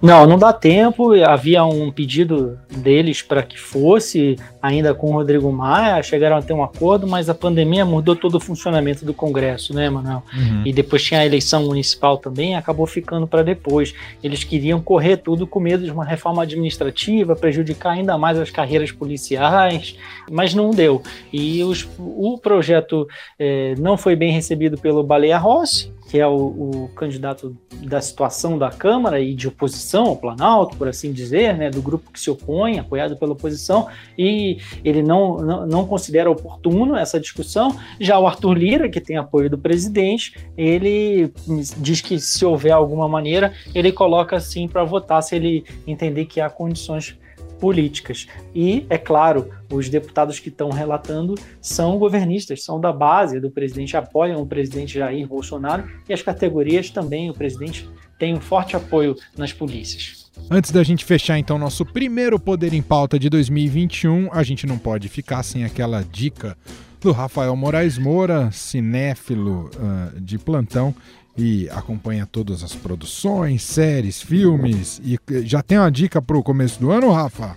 Não, 0.00 0.26
não 0.26 0.38
dá 0.38 0.52
tempo. 0.52 1.12
Havia 1.24 1.64
um 1.64 1.90
pedido 1.90 2.58
deles 2.70 3.20
para 3.20 3.42
que 3.42 3.58
fosse, 3.58 4.36
ainda 4.62 4.94
com 4.94 5.08
o 5.08 5.12
Rodrigo 5.12 5.50
Maia, 5.52 6.02
chegaram 6.02 6.36
a 6.36 6.42
ter 6.42 6.52
um 6.52 6.62
acordo, 6.62 7.06
mas 7.06 7.28
a 7.28 7.34
pandemia 7.34 7.84
mudou 7.84 8.14
todo 8.14 8.36
o 8.36 8.40
funcionamento 8.40 9.04
do 9.04 9.12
Congresso, 9.12 9.74
né, 9.74 9.90
Manuel? 9.90 10.22
Uhum. 10.32 10.62
E 10.64 10.72
depois 10.72 11.02
tinha 11.02 11.20
a 11.20 11.26
eleição 11.26 11.64
municipal 11.64 12.16
também, 12.16 12.54
acabou 12.54 12.86
ficando 12.86 13.26
para 13.26 13.42
depois. 13.42 13.94
Eles 14.22 14.44
queriam 14.44 14.80
correr 14.80 15.16
tudo 15.16 15.46
com 15.46 15.58
medo 15.58 15.84
de 15.84 15.90
uma 15.90 16.04
reforma 16.04 16.42
administrativa, 16.42 17.34
prejudicar 17.34 17.92
ainda 17.92 18.16
mais 18.16 18.38
as 18.38 18.50
carreiras 18.50 18.92
policiais, 18.92 19.96
mas 20.30 20.54
não 20.54 20.70
deu. 20.70 21.02
E 21.32 21.62
os, 21.64 21.88
o 21.98 22.38
projeto 22.38 23.06
eh, 23.38 23.74
não 23.78 23.96
foi 23.96 24.14
bem 24.14 24.32
recebido 24.32 24.78
pelo 24.78 25.02
Baleia 25.02 25.38
Rossi, 25.38 25.92
que 26.08 26.18
é 26.18 26.26
o, 26.26 26.34
o, 26.34 26.90
candidato 26.96 27.54
da 27.82 28.00
situação 28.00 28.58
da 28.58 28.70
Câmara 28.70 29.20
e 29.20 29.34
de 29.34 29.46
oposição 29.46 30.06
ao 30.06 30.16
Planalto, 30.16 30.76
por 30.76 30.88
assim 30.88 31.12
dizer, 31.12 31.56
né, 31.56 31.68
do 31.68 31.82
grupo 31.82 32.10
que 32.10 32.18
se 32.18 32.30
opõe, 32.30 32.78
apoiado 32.78 33.16
pela 33.16 33.32
oposição, 33.32 33.88
e 34.16 34.58
ele 34.82 35.02
não, 35.02 35.36
não, 35.36 35.66
não, 35.66 35.86
considera 35.86 36.30
oportuno 36.30 36.96
essa 36.96 37.20
discussão. 37.20 37.78
Já 38.00 38.18
o 38.18 38.26
Arthur 38.26 38.54
Lira, 38.54 38.88
que 38.88 39.00
tem 39.00 39.18
apoio 39.18 39.50
do 39.50 39.58
presidente, 39.58 40.34
ele 40.56 41.30
diz 41.76 42.00
que 42.00 42.18
se 42.18 42.44
houver 42.44 42.72
alguma 42.72 43.06
maneira, 43.06 43.52
ele 43.74 43.92
coloca 43.92 44.34
assim 44.34 44.66
para 44.66 44.84
votar 44.84 45.22
se 45.22 45.36
ele 45.36 45.64
entender 45.86 46.24
que 46.24 46.40
há 46.40 46.48
condições 46.48 47.18
políticas. 47.58 48.26
E, 48.54 48.86
é 48.88 48.98
claro, 48.98 49.50
os 49.70 49.88
deputados 49.88 50.38
que 50.38 50.48
estão 50.48 50.70
relatando 50.70 51.34
são 51.60 51.98
governistas, 51.98 52.64
são 52.64 52.80
da 52.80 52.92
base 52.92 53.40
do 53.40 53.50
presidente, 53.50 53.96
apoiam 53.96 54.40
o 54.40 54.46
presidente 54.46 54.98
Jair 54.98 55.26
Bolsonaro 55.26 55.84
e 56.08 56.12
as 56.12 56.22
categorias 56.22 56.90
também, 56.90 57.30
o 57.30 57.34
presidente 57.34 57.88
tem 58.18 58.34
um 58.34 58.40
forte 58.40 58.76
apoio 58.76 59.14
nas 59.36 59.52
polícias. 59.52 60.28
Antes 60.50 60.70
da 60.70 60.82
gente 60.82 61.04
fechar 61.04 61.38
então 61.38 61.58
nosso 61.58 61.84
primeiro 61.84 62.38
Poder 62.38 62.72
em 62.72 62.82
Pauta 62.82 63.18
de 63.18 63.28
2021, 63.28 64.30
a 64.32 64.42
gente 64.42 64.66
não 64.66 64.78
pode 64.78 65.08
ficar 65.08 65.42
sem 65.42 65.64
aquela 65.64 66.02
dica 66.02 66.56
do 67.00 67.12
Rafael 67.12 67.54
Moraes 67.54 67.96
Moura, 67.96 68.50
cinéfilo 68.50 69.70
uh, 69.76 70.20
de 70.20 70.38
plantão 70.38 70.94
e 71.38 71.70
acompanha 71.70 72.26
todas 72.26 72.64
as 72.64 72.74
produções, 72.74 73.62
séries, 73.62 74.20
filmes. 74.20 75.00
E 75.04 75.16
já 75.44 75.62
tem 75.62 75.78
uma 75.78 75.90
dica 75.90 76.20
para 76.20 76.36
o 76.36 76.42
começo 76.42 76.80
do 76.80 76.90
ano, 76.90 77.12
Rafa? 77.12 77.56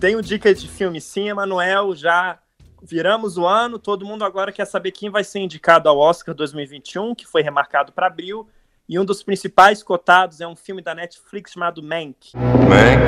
Tenho 0.00 0.22
dicas 0.22 0.58
de 0.62 0.66
filme 0.66 0.98
sim, 0.98 1.28
Emanuel. 1.28 1.94
Já 1.94 2.38
viramos 2.82 3.36
o 3.36 3.46
ano, 3.46 3.78
todo 3.78 4.06
mundo 4.06 4.24
agora 4.24 4.50
quer 4.50 4.64
saber 4.64 4.92
quem 4.92 5.10
vai 5.10 5.22
ser 5.22 5.40
indicado 5.40 5.90
ao 5.90 5.98
Oscar 5.98 6.34
2021, 6.34 7.14
que 7.14 7.26
foi 7.26 7.42
remarcado 7.42 7.92
para 7.92 8.06
abril. 8.06 8.48
E 8.88 8.98
um 8.98 9.04
dos 9.04 9.22
principais 9.22 9.82
cotados 9.82 10.40
é 10.40 10.48
um 10.48 10.56
filme 10.56 10.80
da 10.80 10.94
Netflix 10.94 11.52
chamado 11.52 11.82
Mank. 11.82 12.32
Mank? 12.34 13.02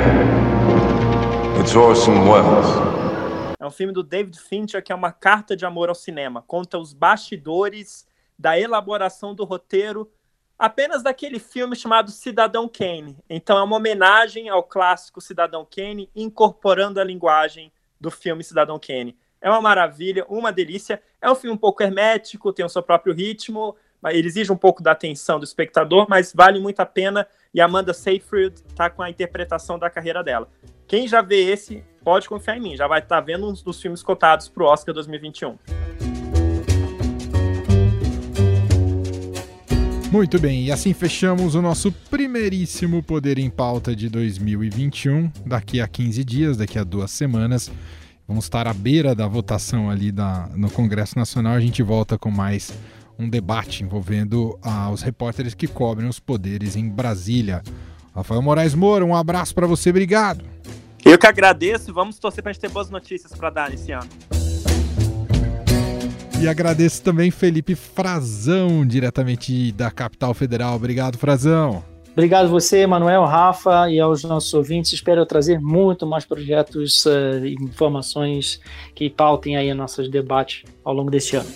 It's 1.59 1.75
Orson 1.75 2.29
Welles. 2.29 2.67
É 3.59 3.65
um 3.65 3.71
filme 3.71 3.91
do 3.91 4.03
David 4.03 4.39
Fincher 4.39 4.83
que 4.83 4.91
é 4.91 4.95
uma 4.95 5.11
carta 5.11 5.55
de 5.55 5.65
amor 5.65 5.89
ao 5.89 5.95
cinema. 5.95 6.43
Conta 6.45 6.77
os 6.77 6.93
bastidores 6.93 8.05
da 8.41 8.59
elaboração 8.59 9.35
do 9.35 9.45
roteiro 9.45 10.11
apenas 10.57 11.03
daquele 11.03 11.37
filme 11.39 11.75
chamado 11.75 12.09
Cidadão 12.09 12.67
Kane. 12.67 13.15
Então 13.29 13.57
é 13.57 13.63
uma 13.63 13.77
homenagem 13.77 14.49
ao 14.49 14.63
clássico 14.63 15.21
Cidadão 15.21 15.65
Kane, 15.65 16.09
incorporando 16.15 16.99
a 16.99 17.03
linguagem 17.03 17.71
do 17.99 18.09
filme 18.09 18.43
Cidadão 18.43 18.79
Kane. 18.79 19.15
É 19.39 19.49
uma 19.49 19.61
maravilha, 19.61 20.25
uma 20.27 20.51
delícia. 20.51 21.01
É 21.21 21.29
um 21.29 21.35
filme 21.35 21.55
um 21.55 21.57
pouco 21.57 21.83
hermético, 21.83 22.51
tem 22.51 22.65
o 22.65 22.69
seu 22.69 22.81
próprio 22.81 23.13
ritmo, 23.13 23.75
ele 24.05 24.27
exige 24.27 24.51
um 24.51 24.57
pouco 24.57 24.81
da 24.81 24.91
atenção 24.91 25.39
do 25.39 25.45
espectador, 25.45 26.07
mas 26.09 26.33
vale 26.33 26.59
muito 26.59 26.79
a 26.79 26.85
pena. 26.85 27.27
E 27.53 27.61
Amanda 27.61 27.93
Seyfried 27.93 28.55
está 28.67 28.89
com 28.89 29.03
a 29.03 29.09
interpretação 29.09 29.77
da 29.77 29.89
carreira 29.89 30.23
dela. 30.23 30.49
Quem 30.87 31.07
já 31.07 31.21
vê 31.21 31.51
esse, 31.51 31.83
pode 32.03 32.27
confiar 32.27 32.57
em 32.57 32.61
mim, 32.61 32.75
já 32.75 32.87
vai 32.87 32.99
estar 32.99 33.17
tá 33.17 33.21
vendo 33.21 33.47
um 33.47 33.53
dos 33.53 33.79
filmes 33.79 34.01
cotados 34.01 34.49
para 34.49 34.63
o 34.63 34.67
Oscar 34.67 34.93
2021. 34.95 36.10
Muito 40.11 40.37
bem, 40.37 40.65
e 40.65 40.71
assim 40.73 40.93
fechamos 40.93 41.55
o 41.55 41.61
nosso 41.61 41.89
primeiríssimo 41.89 43.01
Poder 43.01 43.39
em 43.39 43.49
Pauta 43.49 43.95
de 43.95 44.09
2021. 44.09 45.31
Daqui 45.45 45.79
a 45.79 45.87
15 45.87 46.21
dias, 46.25 46.57
daqui 46.57 46.77
a 46.77 46.83
duas 46.83 47.11
semanas, 47.11 47.71
vamos 48.27 48.43
estar 48.43 48.67
à 48.67 48.73
beira 48.73 49.15
da 49.15 49.25
votação 49.25 49.89
ali 49.89 50.11
da, 50.11 50.49
no 50.53 50.69
Congresso 50.69 51.17
Nacional. 51.17 51.53
A 51.53 51.61
gente 51.61 51.81
volta 51.81 52.17
com 52.17 52.29
mais 52.29 52.73
um 53.17 53.29
debate 53.29 53.85
envolvendo 53.85 54.59
ah, 54.61 54.91
os 54.91 55.01
repórteres 55.01 55.53
que 55.53 55.65
cobrem 55.65 56.09
os 56.09 56.19
poderes 56.19 56.75
em 56.75 56.89
Brasília. 56.89 57.63
Rafael 58.13 58.41
Moraes 58.41 58.75
Moura, 58.75 59.05
um 59.05 59.15
abraço 59.15 59.55
para 59.55 59.65
você, 59.65 59.91
obrigado. 59.91 60.43
Eu 61.05 61.17
que 61.17 61.25
agradeço 61.25 61.89
e 61.89 61.93
vamos 61.93 62.19
torcer 62.19 62.43
para 62.43 62.49
a 62.49 62.53
gente 62.53 62.61
ter 62.61 62.69
boas 62.69 62.89
notícias 62.89 63.31
para 63.31 63.49
dar 63.49 63.69
nesse 63.69 63.93
ano. 63.93 64.09
E 66.41 66.47
agradeço 66.47 67.03
também 67.03 67.29
Felipe 67.29 67.75
Frazão, 67.75 68.83
diretamente 68.83 69.71
da 69.73 69.91
capital 69.91 70.33
federal. 70.33 70.75
Obrigado, 70.75 71.15
Frazão. 71.15 71.83
Obrigado 72.13 72.49
você, 72.49 72.87
Manuel, 72.87 73.25
Rafa 73.25 73.91
e 73.91 73.99
aos 73.99 74.23
nossos 74.23 74.51
ouvintes. 74.51 74.91
Espero 74.91 75.23
trazer 75.23 75.59
muito 75.61 76.07
mais 76.07 76.25
projetos 76.25 77.05
e 77.05 77.55
uh, 77.55 77.63
informações 77.63 78.59
que 78.95 79.07
pautem 79.07 79.55
aí 79.55 79.71
nossos 79.75 80.09
debates 80.09 80.63
ao 80.83 80.95
longo 80.95 81.11
deste 81.11 81.35
ano. 81.35 81.49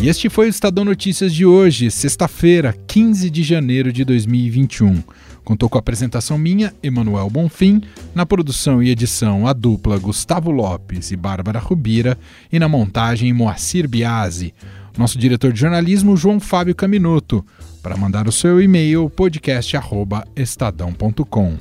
E 0.00 0.08
este 0.08 0.30
foi 0.30 0.46
o 0.46 0.48
Estadão 0.48 0.86
Notícias 0.86 1.34
de 1.34 1.44
hoje, 1.44 1.90
sexta-feira, 1.90 2.72
15 2.86 3.28
de 3.28 3.42
janeiro 3.42 3.92
de 3.92 4.04
2021. 4.06 5.02
Contou 5.48 5.68
com 5.70 5.78
a 5.78 5.80
apresentação 5.80 6.36
minha, 6.36 6.74
Emanuel 6.82 7.30
Bonfim, 7.30 7.80
na 8.14 8.26
produção 8.26 8.82
e 8.82 8.90
edição 8.90 9.46
a 9.46 9.54
dupla 9.54 9.98
Gustavo 9.98 10.50
Lopes 10.50 11.10
e 11.10 11.16
Bárbara 11.16 11.58
Rubira 11.58 12.18
e 12.52 12.58
na 12.58 12.68
montagem 12.68 13.32
Moacir 13.32 13.88
Biasi. 13.88 14.52
Nosso 14.98 15.16
diretor 15.16 15.50
de 15.50 15.60
jornalismo, 15.60 16.18
João 16.18 16.38
Fábio 16.38 16.74
Caminoto. 16.74 17.42
Para 17.82 17.96
mandar 17.96 18.28
o 18.28 18.32
seu 18.32 18.60
e-mail, 18.60 19.08
podcast@estadão.com. 19.08 21.56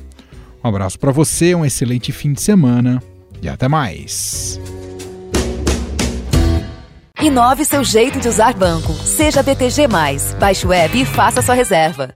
Um 0.61 0.67
abraço 0.67 0.99
para 0.99 1.13
você, 1.13 1.55
um 1.55 1.65
excelente 1.65 2.11
fim 2.11 2.33
de 2.33 2.41
semana 2.41 3.01
e 3.41 3.47
até 3.47 3.69
mais. 3.69 4.59
Inove 7.21 7.63
seu 7.63 7.85
jeito 7.85 8.19
de 8.19 8.27
usar 8.27 8.53
banco. 8.53 8.91
Seja 8.91 9.41
BTG+. 9.41 9.87
Baixe 10.37 10.67
o 10.67 10.73
app 10.73 11.01
e 11.01 11.05
faça 11.05 11.41
sua 11.41 11.55
reserva. 11.55 12.13